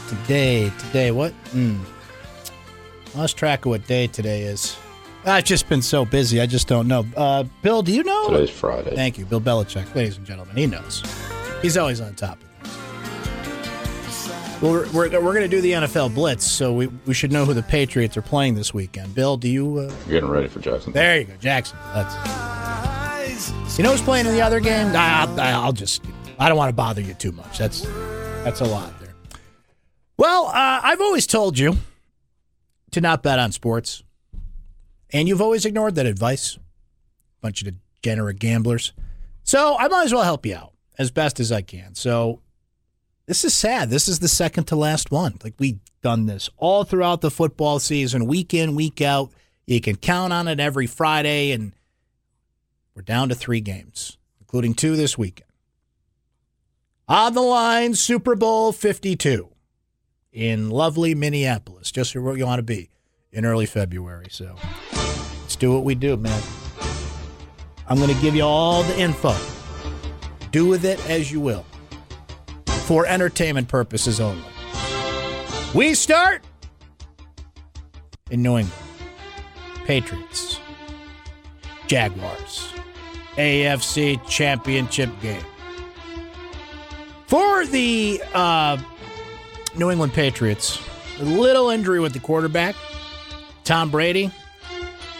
today, 0.08 0.70
today, 0.78 1.10
what? 1.10 1.32
Mm. 1.52 1.80
Lost 3.14 3.36
track 3.36 3.66
of 3.66 3.70
what 3.70 3.86
day 3.86 4.06
today 4.06 4.42
is. 4.42 4.76
I've 5.24 5.44
just 5.44 5.68
been 5.68 5.82
so 5.82 6.04
busy. 6.04 6.40
I 6.40 6.46
just 6.46 6.66
don't 6.66 6.88
know. 6.88 7.06
Uh, 7.16 7.44
Bill, 7.62 7.82
do 7.82 7.92
you 7.92 8.02
know? 8.02 8.30
Today's 8.30 8.50
Friday. 8.50 8.96
Thank 8.96 9.18
you, 9.18 9.26
Bill 9.26 9.40
Belichick, 9.40 9.94
ladies 9.94 10.16
and 10.16 10.26
gentlemen. 10.26 10.56
He 10.56 10.66
knows. 10.66 11.02
He's 11.60 11.76
always 11.76 12.00
on 12.00 12.14
top 12.14 12.38
of 12.40 12.48
things. 12.48 12.78
Well, 14.62 14.72
we're, 14.72 14.90
we're, 14.92 15.10
we're 15.20 15.34
going 15.34 15.42
to 15.42 15.48
do 15.48 15.60
the 15.60 15.72
NFL 15.72 16.14
Blitz, 16.14 16.44
so 16.44 16.72
we, 16.72 16.86
we 17.06 17.14
should 17.14 17.30
know 17.30 17.44
who 17.44 17.54
the 17.54 17.62
Patriots 17.62 18.16
are 18.16 18.22
playing 18.22 18.54
this 18.54 18.72
weekend. 18.72 19.14
Bill, 19.14 19.36
do 19.36 19.48
you? 19.48 19.78
Uh... 19.78 19.92
You're 20.06 20.20
getting 20.20 20.30
ready 20.30 20.48
for 20.48 20.60
Jackson. 20.60 20.92
There 20.92 21.20
you 21.20 21.24
go, 21.24 21.36
Jackson. 21.36 21.78
That's. 21.94 22.16
You 23.78 23.84
know 23.84 23.92
who's 23.92 24.02
playing 24.02 24.26
in 24.26 24.32
the 24.32 24.42
other 24.42 24.60
game? 24.60 24.92
I'll, 24.96 25.40
I'll 25.40 25.72
just. 25.72 26.02
I 26.38 26.48
don't 26.48 26.58
want 26.58 26.70
to 26.70 26.74
bother 26.74 27.00
you 27.00 27.14
too 27.14 27.32
much. 27.32 27.58
That's 27.58 27.82
that's 28.42 28.60
a 28.60 28.64
lot 28.64 28.98
there. 29.00 29.14
Well, 30.16 30.46
uh, 30.46 30.80
I've 30.82 31.00
always 31.00 31.26
told 31.26 31.58
you 31.58 31.76
to 32.92 33.00
not 33.00 33.22
bet 33.22 33.38
on 33.38 33.52
sports. 33.52 34.02
And 35.12 35.28
you've 35.28 35.42
always 35.42 35.66
ignored 35.66 35.96
that 35.96 36.06
advice. 36.06 36.58
Bunch 37.40 37.62
of 37.62 37.74
degenerate 38.00 38.38
gamblers. 38.38 38.92
So 39.42 39.76
I 39.78 39.88
might 39.88 40.04
as 40.04 40.14
well 40.14 40.22
help 40.22 40.46
you 40.46 40.54
out 40.54 40.72
as 40.98 41.10
best 41.10 41.40
as 41.40 41.50
I 41.50 41.62
can. 41.62 41.94
So 41.94 42.40
this 43.26 43.44
is 43.44 43.54
sad. 43.54 43.90
This 43.90 44.08
is 44.08 44.20
the 44.20 44.28
second 44.28 44.64
to 44.64 44.76
last 44.76 45.10
one. 45.10 45.38
Like 45.42 45.54
we've 45.58 45.80
done 46.02 46.26
this 46.26 46.48
all 46.56 46.84
throughout 46.84 47.20
the 47.20 47.30
football 47.30 47.78
season, 47.78 48.26
week 48.26 48.54
in, 48.54 48.74
week 48.74 49.00
out. 49.00 49.32
You 49.66 49.80
can 49.80 49.96
count 49.96 50.32
on 50.32 50.48
it 50.48 50.58
every 50.58 50.86
Friday, 50.86 51.52
and 51.52 51.72
we're 52.94 53.02
down 53.02 53.28
to 53.28 53.34
three 53.34 53.60
games, 53.60 54.18
including 54.40 54.74
two 54.74 54.96
this 54.96 55.16
weekend. 55.16 55.50
On 57.08 57.32
the 57.32 57.42
line, 57.42 57.94
Super 57.94 58.34
Bowl 58.34 58.72
52 58.72 59.51
in 60.32 60.70
lovely 60.70 61.14
Minneapolis, 61.14 61.90
just 61.90 62.16
where 62.16 62.36
you 62.36 62.46
want 62.46 62.58
to 62.58 62.62
be 62.62 62.90
in 63.30 63.44
early 63.44 63.66
February. 63.66 64.26
So 64.30 64.56
let's 65.40 65.56
do 65.56 65.72
what 65.72 65.84
we 65.84 65.94
do, 65.94 66.16
man. 66.16 66.42
I'm 67.88 67.98
going 67.98 68.14
to 68.14 68.20
give 68.22 68.34
you 68.34 68.44
all 68.44 68.82
the 68.82 68.98
info. 68.98 69.34
Do 70.50 70.66
with 70.66 70.84
it 70.84 71.04
as 71.08 71.30
you 71.30 71.40
will 71.40 71.64
for 72.86 73.06
entertainment 73.06 73.68
purposes 73.68 74.20
only. 74.20 74.44
We 75.74 75.94
start 75.94 76.42
in 78.30 78.42
New 78.42 78.58
England. 78.58 78.78
Patriots, 79.84 80.60
Jaguars, 81.86 82.72
AFC 83.36 84.24
Championship 84.28 85.10
game. 85.20 85.44
For 87.26 87.66
the 87.66 88.22
uh, 88.32 88.76
New 89.76 89.90
England 89.90 90.12
Patriots, 90.12 90.80
a 91.20 91.24
little 91.24 91.70
injury 91.70 92.00
with 92.00 92.12
the 92.12 92.20
quarterback, 92.20 92.74
Tom 93.64 93.90
Brady, 93.90 94.30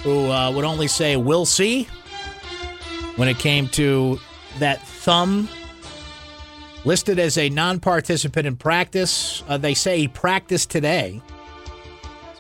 who 0.03 0.31
uh, 0.31 0.51
would 0.53 0.65
only 0.65 0.89
say, 0.89 1.17
we'll 1.17 1.47
see, 1.47 1.89
when 3.17 3.29
it 3.29 3.39
came 3.39 3.69
to 3.69 4.19
that 4.59 4.83
thumb 4.87 5.49
listed 6.85 7.19
as 7.19 7.39
a 7.39 7.49
non 7.49 7.81
participant 7.81 8.47
in 8.47 8.57
practice. 8.57 9.43
Uh, 9.49 9.57
they 9.57 9.75
say 9.75 9.99
he 9.99 10.09
practiced 10.09 10.71
today. 10.71 11.21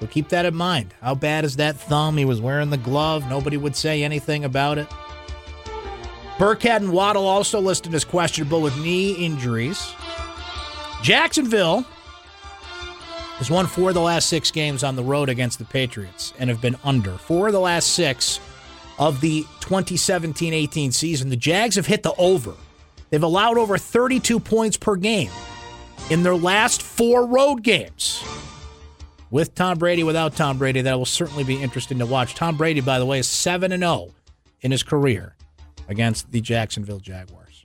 So 0.01 0.07
keep 0.07 0.31
that 0.31 0.46
in 0.46 0.55
mind. 0.55 0.94
How 1.01 1.14
bad 1.14 1.44
is 1.44 1.57
that 1.57 1.77
thumb? 1.77 2.16
He 2.16 2.25
was 2.25 2.40
wearing 2.40 2.70
the 2.70 2.77
glove. 2.77 3.29
Nobody 3.29 3.57
would 3.57 3.77
say 3.77 4.03
anything 4.03 4.44
about 4.44 4.79
it. 4.79 4.88
Burkhead 6.38 6.79
and 6.79 6.92
Waddle 6.92 7.27
also 7.27 7.61
listed 7.61 7.94
as 7.94 8.05
questionable 8.05 8.61
with 8.61 8.77
knee 8.79 9.12
injuries. 9.12 9.94
Jacksonville 11.03 11.87
has 13.42 13.50
won 13.50 13.66
four 13.66 13.88
of 13.88 13.94
the 13.94 14.00
last 14.00 14.28
six 14.28 14.52
games 14.52 14.85
on 14.85 14.94
the 14.94 15.02
road 15.02 15.28
against 15.28 15.59
the 15.59 15.64
Patriots 15.64 16.33
and 16.38 16.48
have 16.48 16.61
been 16.61 16.76
under. 16.85 17.11
Four 17.18 17.48
of 17.48 17.52
the 17.52 17.59
last 17.59 17.88
six 17.88 18.38
of 19.00 19.20
the 19.20 19.42
2017 19.59 20.55
18 20.55 20.92
season. 20.92 21.28
The 21.28 21.35
Jags 21.35 21.74
have 21.74 21.87
hit 21.87 22.05
the 22.05 22.14
over. 22.18 22.55
They've 23.11 23.20
allowed 23.20 23.59
over 23.59 23.76
32 23.76 24.38
points 24.38 24.76
per 24.76 24.94
game 24.94 25.33
in 26.09 26.22
their 26.22 26.37
last 26.37 26.83
four 26.83 27.26
road 27.26 27.64
games. 27.64 28.22
With 29.33 29.57
Tom 29.57 29.76
Brady, 29.76 30.05
without 30.05 30.37
Tom 30.37 30.57
Brady, 30.57 30.81
that 30.83 30.96
will 30.96 31.05
certainly 31.05 31.42
be 31.42 31.61
interesting 31.61 31.98
to 31.98 32.07
watch. 32.07 32.37
Tom 32.37 32.57
Brady, 32.57 32.81
by 32.81 33.00
the 33.00 33.07
way, 33.07 33.18
is 33.18 33.26
7 33.26 33.76
0 33.76 34.14
in 34.61 34.70
his 34.70 34.85
career 34.85 35.35
against 35.88 36.31
the 36.31 36.40
Jacksonville 36.40 37.00
Jaguars. 37.00 37.64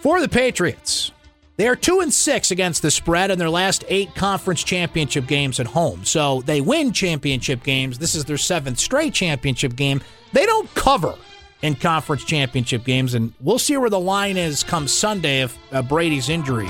For 0.00 0.20
the 0.20 0.28
Patriots, 0.28 1.10
they 1.56 1.68
are 1.68 1.76
2 1.76 2.00
and 2.00 2.12
6 2.12 2.50
against 2.50 2.82
the 2.82 2.90
spread 2.90 3.30
in 3.30 3.38
their 3.38 3.50
last 3.50 3.84
8 3.88 4.14
conference 4.14 4.64
championship 4.64 5.26
games 5.26 5.60
at 5.60 5.66
home. 5.66 6.04
So 6.04 6.42
they 6.42 6.60
win 6.60 6.92
championship 6.92 7.62
games. 7.62 7.98
This 7.98 8.14
is 8.14 8.24
their 8.24 8.36
7th 8.36 8.78
straight 8.78 9.14
championship 9.14 9.76
game. 9.76 10.00
They 10.32 10.46
don't 10.46 10.72
cover 10.74 11.14
in 11.62 11.76
conference 11.76 12.24
championship 12.24 12.84
games 12.84 13.14
and 13.14 13.32
we'll 13.40 13.58
see 13.58 13.76
where 13.76 13.90
the 13.90 14.00
line 14.00 14.36
is 14.36 14.64
come 14.64 14.88
Sunday 14.88 15.42
if 15.42 15.56
uh, 15.72 15.80
Brady's 15.80 16.28
injury 16.28 16.68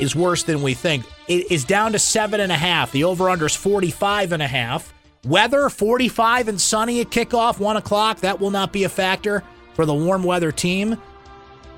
is 0.00 0.16
worse 0.16 0.42
than 0.42 0.62
we 0.62 0.74
think. 0.74 1.04
It 1.28 1.50
is 1.52 1.64
down 1.64 1.92
to 1.92 1.98
seven 1.98 2.40
and 2.40 2.50
a 2.50 2.56
half. 2.56 2.90
The 2.90 3.04
over 3.04 3.30
under 3.30 3.46
is 3.46 3.54
45 3.54 4.32
and 4.32 4.42
a 4.42 4.48
half. 4.48 4.92
Weather 5.24 5.68
45 5.68 6.48
and 6.48 6.60
sunny 6.60 7.00
at 7.00 7.10
kickoff, 7.10 7.60
1 7.60 7.76
o'clock. 7.76 8.20
That 8.20 8.40
will 8.40 8.50
not 8.50 8.72
be 8.72 8.84
a 8.84 8.88
factor 8.88 9.44
for 9.74 9.86
the 9.86 9.94
warm 9.94 10.24
weather 10.24 10.50
team. 10.50 10.98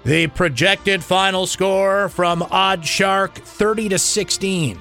The 0.05 0.27
projected 0.27 1.05
final 1.05 1.47
score 1.47 2.09
from 2.09 2.43
Odd 2.43 2.85
Shark 2.85 3.35
30 3.35 3.91
to 3.91 3.99
16 3.99 4.71
in 4.71 4.79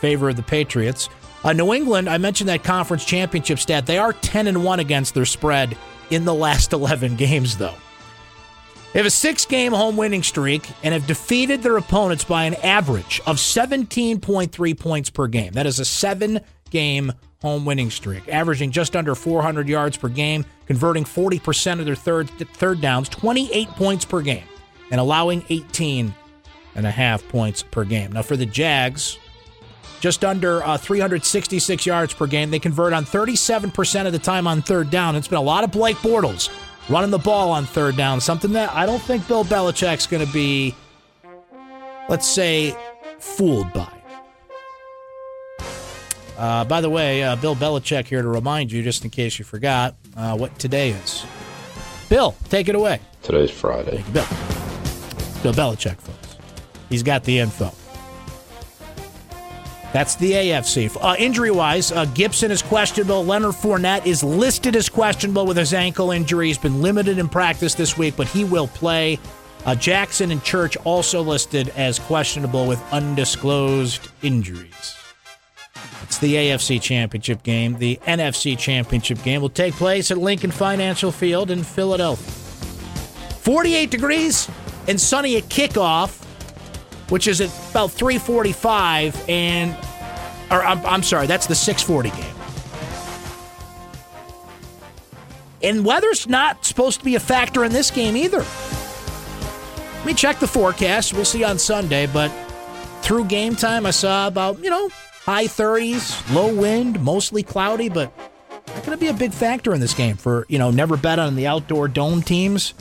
favor 0.00 0.28
of 0.28 0.36
the 0.36 0.42
Patriots. 0.42 1.08
Uh, 1.42 1.52
New 1.52 1.72
England, 1.72 2.08
I 2.08 2.18
mentioned 2.18 2.48
that 2.48 2.62
conference 2.62 3.04
championship 3.04 3.58
stat. 3.58 3.86
They 3.86 3.98
are 3.98 4.12
10 4.12 4.46
and 4.46 4.64
1 4.64 4.78
against 4.78 5.14
their 5.14 5.24
spread 5.24 5.76
in 6.10 6.24
the 6.24 6.34
last 6.34 6.72
11 6.72 7.16
games, 7.16 7.56
though. 7.56 7.74
They 8.92 8.98
have 9.00 9.06
a 9.06 9.10
six 9.10 9.46
game 9.46 9.72
home 9.72 9.96
winning 9.96 10.22
streak 10.22 10.68
and 10.84 10.92
have 10.92 11.06
defeated 11.06 11.62
their 11.62 11.78
opponents 11.78 12.24
by 12.24 12.44
an 12.44 12.54
average 12.56 13.20
of 13.26 13.36
17.3 13.36 14.78
points 14.78 15.10
per 15.10 15.26
game. 15.26 15.54
That 15.54 15.66
is 15.66 15.80
a 15.80 15.84
seven 15.84 16.40
game 16.70 17.12
home 17.42 17.64
winning 17.64 17.90
streak, 17.90 18.28
averaging 18.28 18.70
just 18.70 18.96
under 18.96 19.14
400 19.14 19.68
yards 19.68 19.96
per 19.96 20.08
game, 20.08 20.44
converting 20.66 21.04
40% 21.04 21.80
of 21.80 21.84
their 21.84 21.94
third, 21.94 22.30
third 22.30 22.80
downs, 22.80 23.08
28 23.08 23.68
points 23.70 24.04
per 24.04 24.22
game, 24.22 24.44
and 24.90 25.00
allowing 25.00 25.44
18 25.50 26.14
and 26.74 26.86
a 26.86 26.90
half 26.90 27.26
points 27.28 27.62
per 27.62 27.84
game. 27.84 28.12
Now, 28.12 28.22
for 28.22 28.36
the 28.36 28.46
Jags, 28.46 29.18
just 30.02 30.24
under 30.24 30.64
uh, 30.64 30.76
366 30.76 31.86
yards 31.86 32.12
per 32.12 32.26
game. 32.26 32.50
They 32.50 32.58
convert 32.58 32.92
on 32.92 33.04
37% 33.04 34.06
of 34.06 34.12
the 34.12 34.18
time 34.18 34.48
on 34.48 34.60
third 34.60 34.90
down. 34.90 35.14
It's 35.14 35.28
been 35.28 35.38
a 35.38 35.42
lot 35.42 35.62
of 35.62 35.70
Blake 35.70 35.96
Bortles 35.98 36.50
running 36.88 37.12
the 37.12 37.18
ball 37.18 37.52
on 37.52 37.64
third 37.66 37.96
down, 37.96 38.20
something 38.20 38.52
that 38.52 38.72
I 38.72 38.84
don't 38.84 39.00
think 39.00 39.26
Bill 39.28 39.44
Belichick's 39.44 40.08
going 40.08 40.26
to 40.26 40.32
be, 40.32 40.74
let's 42.08 42.26
say, 42.26 42.76
fooled 43.20 43.72
by. 43.72 44.01
Uh, 46.38 46.64
by 46.64 46.80
the 46.80 46.90
way, 46.90 47.22
uh, 47.22 47.36
Bill 47.36 47.54
Belichick 47.54 48.06
here 48.06 48.22
to 48.22 48.28
remind 48.28 48.72
you, 48.72 48.82
just 48.82 49.04
in 49.04 49.10
case 49.10 49.38
you 49.38 49.44
forgot, 49.44 49.94
uh, 50.16 50.36
what 50.36 50.58
today 50.58 50.90
is. 50.90 51.24
Bill, 52.08 52.34
take 52.48 52.68
it 52.68 52.74
away. 52.74 53.00
Today's 53.22 53.50
Friday. 53.50 54.04
Bill. 54.12 54.26
Bill 55.42 55.52
Belichick, 55.52 55.96
folks. 55.98 56.36
He's 56.88 57.02
got 57.02 57.24
the 57.24 57.38
info. 57.38 57.72
That's 59.92 60.14
the 60.14 60.32
AFC. 60.32 60.96
Uh, 61.00 61.16
injury 61.18 61.50
wise, 61.50 61.92
uh, 61.92 62.06
Gibson 62.06 62.50
is 62.50 62.62
questionable. 62.62 63.24
Leonard 63.24 63.54
Fournette 63.54 64.06
is 64.06 64.24
listed 64.24 64.74
as 64.74 64.88
questionable 64.88 65.44
with 65.46 65.58
his 65.58 65.74
ankle 65.74 66.10
injury. 66.10 66.46
He's 66.46 66.56
been 66.56 66.80
limited 66.80 67.18
in 67.18 67.28
practice 67.28 67.74
this 67.74 67.98
week, 67.98 68.16
but 68.16 68.26
he 68.26 68.44
will 68.44 68.68
play. 68.68 69.18
Uh, 69.66 69.74
Jackson 69.74 70.30
and 70.30 70.42
Church 70.42 70.76
also 70.78 71.20
listed 71.20 71.68
as 71.76 71.98
questionable 71.98 72.66
with 72.66 72.82
undisclosed 72.90 74.08
injuries. 74.22 74.96
It's 76.12 76.18
the 76.18 76.34
AFC 76.34 76.78
Championship 76.78 77.42
game. 77.42 77.78
The 77.78 77.98
NFC 78.06 78.58
Championship 78.58 79.22
game 79.22 79.40
will 79.40 79.48
take 79.48 79.72
place 79.72 80.10
at 80.10 80.18
Lincoln 80.18 80.50
Financial 80.50 81.10
Field 81.10 81.50
in 81.50 81.62
Philadelphia. 81.62 82.30
48 83.38 83.90
degrees 83.90 84.46
and 84.88 85.00
sunny 85.00 85.38
at 85.38 85.44
kickoff 85.44 86.22
which 87.08 87.26
is 87.26 87.40
at 87.40 87.48
about 87.70 87.92
345 87.92 89.26
and 89.26 89.74
or 90.50 90.62
I'm, 90.62 90.84
I'm 90.84 91.02
sorry 91.02 91.26
that's 91.26 91.46
the 91.46 91.54
640 91.54 92.10
game 92.10 92.34
and 95.62 95.82
weather's 95.82 96.28
not 96.28 96.62
supposed 96.66 96.98
to 96.98 97.04
be 97.06 97.14
a 97.14 97.20
factor 97.20 97.64
in 97.64 97.72
this 97.72 97.90
game 97.90 98.18
either 98.18 98.44
let 99.96 100.04
me 100.04 100.12
check 100.12 100.40
the 100.40 100.46
forecast 100.46 101.14
we'll 101.14 101.24
see 101.24 101.42
on 101.42 101.58
sunday 101.58 102.06
but 102.06 102.30
through 103.00 103.24
game 103.24 103.56
time 103.56 103.86
i 103.86 103.90
saw 103.90 104.26
about 104.26 104.62
you 104.62 104.68
know 104.68 104.90
high 105.24 105.46
30s 105.46 106.34
low 106.34 106.54
wind 106.54 107.00
mostly 107.00 107.42
cloudy 107.42 107.88
but 107.88 108.12
not 108.66 108.84
going 108.84 108.96
to 108.96 108.96
be 108.96 109.08
a 109.08 109.14
big 109.14 109.32
factor 109.32 109.72
in 109.72 109.80
this 109.80 109.94
game 109.94 110.16
for 110.16 110.46
you 110.48 110.58
know 110.58 110.70
never 110.70 110.96
bet 110.96 111.18
on 111.18 111.36
the 111.36 111.46
outdoor 111.46 111.88
dome 111.88 112.22
teams 112.22 112.74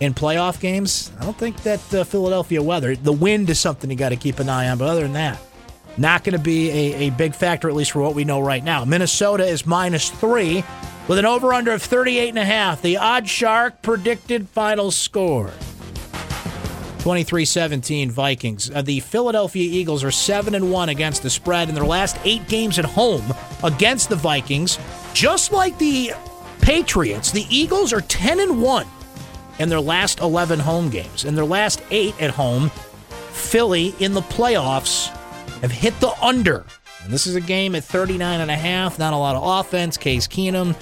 in 0.00 0.14
playoff 0.14 0.60
games. 0.60 1.10
I 1.18 1.24
don't 1.24 1.36
think 1.36 1.62
that 1.62 1.94
uh, 1.94 2.04
Philadelphia 2.04 2.62
weather, 2.62 2.96
the 2.96 3.12
wind 3.12 3.48
is 3.50 3.58
something 3.58 3.90
you 3.90 3.96
got 3.96 4.10
to 4.10 4.16
keep 4.16 4.38
an 4.38 4.48
eye 4.48 4.68
on. 4.68 4.78
But 4.78 4.88
other 4.88 5.02
than 5.02 5.14
that, 5.14 5.38
not 5.96 6.24
going 6.24 6.36
to 6.36 6.42
be 6.42 6.70
a, 6.70 7.06
a 7.06 7.10
big 7.10 7.34
factor, 7.34 7.68
at 7.68 7.74
least 7.74 7.92
for 7.92 8.02
what 8.02 8.14
we 8.14 8.24
know 8.24 8.40
right 8.40 8.62
now. 8.62 8.84
Minnesota 8.84 9.46
is 9.46 9.66
minus 9.66 10.10
three 10.10 10.64
with 11.08 11.18
an 11.18 11.24
over 11.24 11.54
under 11.54 11.72
of 11.72 11.82
38 11.82 12.28
and 12.28 12.38
a 12.38 12.44
half. 12.44 12.82
The 12.82 12.98
odd 12.98 13.28
shark 13.28 13.80
predicted 13.82 14.48
final 14.48 14.90
score. 14.90 15.50
23-17 17.06 18.10
Vikings. 18.10 18.68
Uh, 18.68 18.82
the 18.82 18.98
Philadelphia 18.98 19.62
Eagles 19.62 20.02
are 20.02 20.10
7 20.10 20.56
and 20.56 20.72
1 20.72 20.88
against 20.88 21.22
the 21.22 21.30
spread 21.30 21.68
in 21.68 21.74
their 21.76 21.86
last 21.86 22.16
8 22.24 22.48
games 22.48 22.80
at 22.80 22.84
home 22.84 23.22
against 23.62 24.08
the 24.08 24.16
Vikings. 24.16 24.76
Just 25.14 25.52
like 25.52 25.78
the 25.78 26.10
Patriots, 26.60 27.30
the 27.30 27.46
Eagles 27.48 27.92
are 27.92 28.00
10 28.00 28.40
and 28.40 28.60
1 28.60 28.86
in 29.60 29.68
their 29.68 29.80
last 29.80 30.18
11 30.18 30.58
home 30.58 30.90
games. 30.90 31.24
In 31.24 31.36
their 31.36 31.44
last 31.44 31.80
eight 31.92 32.20
at 32.20 32.30
home, 32.30 32.70
Philly 33.30 33.94
in 34.00 34.12
the 34.12 34.22
playoffs 34.22 35.06
have 35.60 35.70
hit 35.70 35.98
the 36.00 36.10
under. 36.20 36.64
And 37.04 37.12
this 37.12 37.28
is 37.28 37.36
a 37.36 37.40
game 37.40 37.76
at 37.76 37.84
39 37.84 38.40
and 38.40 38.50
a 38.50 38.56
half, 38.56 38.98
not 38.98 39.12
a 39.12 39.16
lot 39.16 39.36
of 39.36 39.44
offense. 39.44 39.96
Case 39.96 40.26
Keenum 40.26 40.74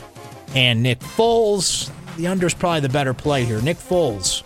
and 0.55 0.83
Nick 0.83 1.01
Foles. 1.01 1.91
The 2.17 2.29
under 2.29 2.47
is 2.47 2.55
probably 2.55 2.81
the 2.81 2.89
better 2.89 3.13
play 3.13 3.45
here. 3.45 3.61
Nick 3.61 3.77
Foles. 3.77 4.43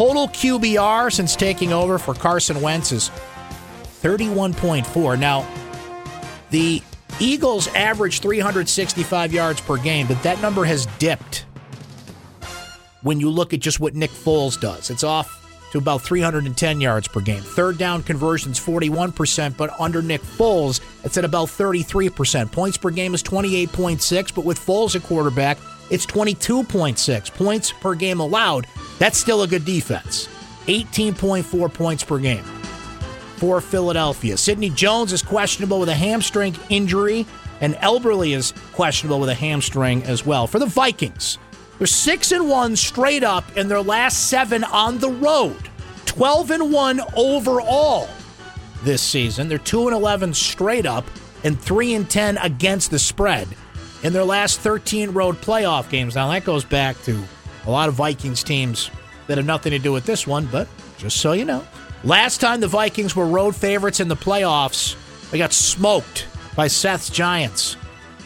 Total 0.00 0.28
QBR 0.28 1.12
since 1.12 1.36
taking 1.36 1.74
over 1.74 1.98
for 1.98 2.14
Carson 2.14 2.62
Wentz 2.62 2.90
is 2.90 3.10
31.4. 4.00 5.18
Now, 5.18 5.46
the 6.48 6.82
Eagles 7.18 7.68
average 7.74 8.20
365 8.20 9.30
yards 9.30 9.60
per 9.60 9.76
game, 9.76 10.06
but 10.06 10.22
that 10.22 10.40
number 10.40 10.64
has 10.64 10.86
dipped 10.98 11.44
when 13.02 13.20
you 13.20 13.28
look 13.28 13.52
at 13.52 13.60
just 13.60 13.78
what 13.78 13.94
Nick 13.94 14.08
Foles 14.10 14.58
does. 14.58 14.88
It's 14.88 15.04
off 15.04 15.36
to 15.72 15.76
about 15.76 16.00
310 16.00 16.80
yards 16.80 17.06
per 17.06 17.20
game. 17.20 17.42
Third 17.42 17.76
down 17.76 18.02
conversions 18.02 18.58
41%, 18.58 19.54
but 19.58 19.78
under 19.78 20.00
Nick 20.00 20.22
Foles, 20.22 20.80
it's 21.04 21.18
at 21.18 21.26
about 21.26 21.48
33%. 21.48 22.50
Points 22.50 22.78
per 22.78 22.88
game 22.88 23.12
is 23.12 23.22
28.6, 23.22 24.34
but 24.34 24.46
with 24.46 24.58
Foles 24.58 24.96
at 24.96 25.02
quarterback, 25.02 25.58
it's 25.90 26.06
22.6. 26.06 27.34
Points 27.34 27.72
per 27.72 27.94
game 27.94 28.20
allowed, 28.20 28.66
that's 29.00 29.18
still 29.18 29.42
a 29.42 29.48
good 29.48 29.64
defense. 29.64 30.28
18.4 30.66 31.72
points 31.72 32.04
per 32.04 32.18
game 32.18 32.44
for 33.36 33.62
Philadelphia. 33.62 34.36
Sidney 34.36 34.68
Jones 34.68 35.14
is 35.14 35.22
questionable 35.22 35.80
with 35.80 35.88
a 35.88 35.94
hamstring 35.94 36.54
injury, 36.68 37.24
and 37.62 37.76
Elberly 37.80 38.34
is 38.34 38.52
questionable 38.74 39.18
with 39.18 39.30
a 39.30 39.34
hamstring 39.34 40.02
as 40.04 40.26
well. 40.26 40.46
For 40.46 40.58
the 40.58 40.66
Vikings, 40.66 41.38
they're 41.78 41.86
six 41.86 42.30
and 42.30 42.48
one 42.48 42.76
straight 42.76 43.24
up 43.24 43.56
in 43.56 43.68
their 43.68 43.80
last 43.80 44.28
seven 44.28 44.62
on 44.64 44.98
the 44.98 45.08
road. 45.08 45.56
Twelve 46.04 46.50
and 46.50 46.70
one 46.70 47.00
overall 47.16 48.10
this 48.82 49.00
season. 49.00 49.48
They're 49.48 49.56
two 49.56 49.88
and 49.88 49.96
eleven 49.96 50.34
straight 50.34 50.84
up 50.84 51.06
and 51.42 51.58
three 51.58 51.94
and 51.94 52.08
ten 52.08 52.36
against 52.36 52.90
the 52.90 52.98
spread 52.98 53.48
in 54.02 54.12
their 54.12 54.24
last 54.24 54.60
13 54.60 55.10
road 55.12 55.36
playoff 55.36 55.88
games. 55.88 56.14
Now 56.14 56.28
that 56.30 56.44
goes 56.44 56.64
back 56.64 57.00
to 57.02 57.22
a 57.66 57.70
lot 57.70 57.88
of 57.88 57.94
Vikings 57.94 58.42
teams 58.42 58.90
that 59.26 59.38
have 59.38 59.46
nothing 59.46 59.70
to 59.72 59.78
do 59.78 59.92
with 59.92 60.04
this 60.04 60.26
one, 60.26 60.46
but 60.46 60.68
just 60.98 61.18
so 61.18 61.32
you 61.32 61.44
know. 61.44 61.64
Last 62.04 62.40
time 62.40 62.60
the 62.60 62.68
Vikings 62.68 63.14
were 63.14 63.26
road 63.26 63.54
favorites 63.54 64.00
in 64.00 64.08
the 64.08 64.16
playoffs, 64.16 64.96
they 65.30 65.38
got 65.38 65.52
smoked 65.52 66.26
by 66.56 66.66
Seth's 66.66 67.10
Giants. 67.10 67.76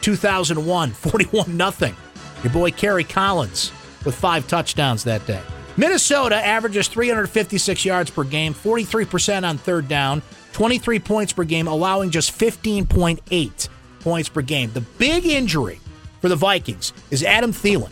2001, 0.01 0.91
41 0.93 1.57
nothing. 1.57 1.97
Your 2.43 2.53
boy 2.53 2.71
Kerry 2.71 3.05
Collins 3.05 3.73
with 4.05 4.15
five 4.15 4.47
touchdowns 4.47 5.05
that 5.05 5.27
day. 5.27 5.41
Minnesota 5.77 6.37
averages 6.37 6.87
356 6.89 7.85
yards 7.85 8.11
per 8.11 8.23
game, 8.23 8.55
43% 8.55 9.49
on 9.49 9.59
third 9.59 9.89
down, 9.89 10.23
23 10.53 11.01
points 11.01 11.33
per 11.33 11.43
game, 11.43 11.67
allowing 11.67 12.11
just 12.11 12.39
15.8 12.39 13.69
points 14.01 14.29
per 14.29 14.43
game. 14.43 14.71
The 14.73 14.83
big 14.83 15.27
injury 15.27 15.81
for 16.21 16.29
the 16.29 16.37
Vikings 16.37 16.93
is 17.11 17.25
Adam 17.25 17.53
Thielen, 17.53 17.91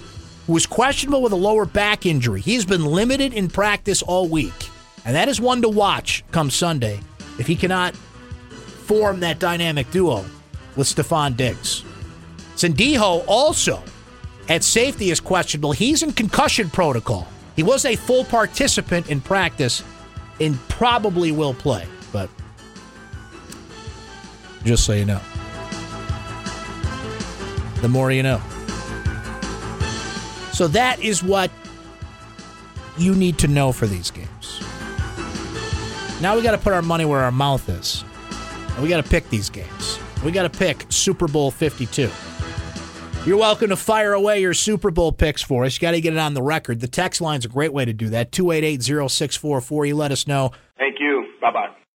is 0.56 0.66
questionable 0.66 1.22
with 1.22 1.32
a 1.32 1.36
lower 1.36 1.64
back 1.64 2.06
injury. 2.06 2.40
He's 2.40 2.64
been 2.64 2.84
limited 2.84 3.32
in 3.32 3.48
practice 3.48 4.02
all 4.02 4.28
week, 4.28 4.70
and 5.04 5.14
that 5.14 5.28
is 5.28 5.40
one 5.40 5.62
to 5.62 5.68
watch 5.68 6.24
come 6.32 6.50
Sunday 6.50 7.00
if 7.38 7.46
he 7.46 7.56
cannot 7.56 7.94
form 7.94 9.20
that 9.20 9.38
dynamic 9.38 9.90
duo 9.90 10.24
with 10.76 10.86
Stefon 10.86 11.36
Diggs. 11.36 11.84
Sendejo 12.56 13.24
also 13.26 13.82
at 14.48 14.62
safety 14.62 15.10
is 15.10 15.20
questionable. 15.20 15.72
He's 15.72 16.02
in 16.02 16.12
concussion 16.12 16.68
protocol. 16.70 17.26
He 17.56 17.62
was 17.62 17.84
a 17.84 17.96
full 17.96 18.24
participant 18.24 19.10
in 19.10 19.20
practice 19.20 19.82
and 20.40 20.58
probably 20.68 21.32
will 21.32 21.54
play, 21.54 21.86
but 22.12 22.28
just 24.64 24.84
so 24.84 24.92
you 24.92 25.04
know. 25.04 25.20
The 27.80 27.88
more 27.88 28.12
you 28.12 28.22
know. 28.22 28.40
So 30.52 30.68
that 30.68 31.00
is 31.00 31.22
what 31.22 31.50
you 32.98 33.14
need 33.14 33.38
to 33.38 33.48
know 33.48 33.72
for 33.72 33.86
these 33.86 34.10
games. 34.10 34.60
Now 36.20 36.36
we 36.36 36.42
got 36.42 36.52
to 36.52 36.58
put 36.58 36.72
our 36.72 36.82
money 36.82 37.04
where 37.04 37.20
our 37.20 37.32
mouth 37.32 37.68
is. 37.68 38.04
And 38.74 38.82
we 38.82 38.88
got 38.88 39.02
to 39.02 39.08
pick 39.10 39.28
these 39.28 39.50
games. 39.50 39.98
We 40.24 40.30
got 40.30 40.50
to 40.50 40.58
pick 40.58 40.86
Super 40.88 41.26
Bowl 41.26 41.50
52. 41.50 42.10
You're 43.24 43.36
welcome 43.36 43.68
to 43.68 43.76
fire 43.76 44.12
away 44.14 44.40
your 44.40 44.54
Super 44.54 44.90
Bowl 44.90 45.12
picks 45.12 45.42
for 45.42 45.64
us. 45.64 45.76
You 45.76 45.80
got 45.80 45.92
to 45.92 46.00
get 46.00 46.12
it 46.12 46.18
on 46.18 46.34
the 46.34 46.42
record. 46.42 46.80
The 46.80 46.88
text 46.88 47.20
line's 47.20 47.44
a 47.44 47.48
great 47.48 47.72
way 47.72 47.84
to 47.84 47.92
do 47.92 48.08
that. 48.10 48.32
288 48.32 48.82
0644. 48.82 49.86
You 49.86 49.96
let 49.96 50.10
us 50.12 50.26
know. 50.26 50.52
Thank 50.78 50.96
you. 51.00 51.26
Bye 51.40 51.52
bye. 51.52 51.81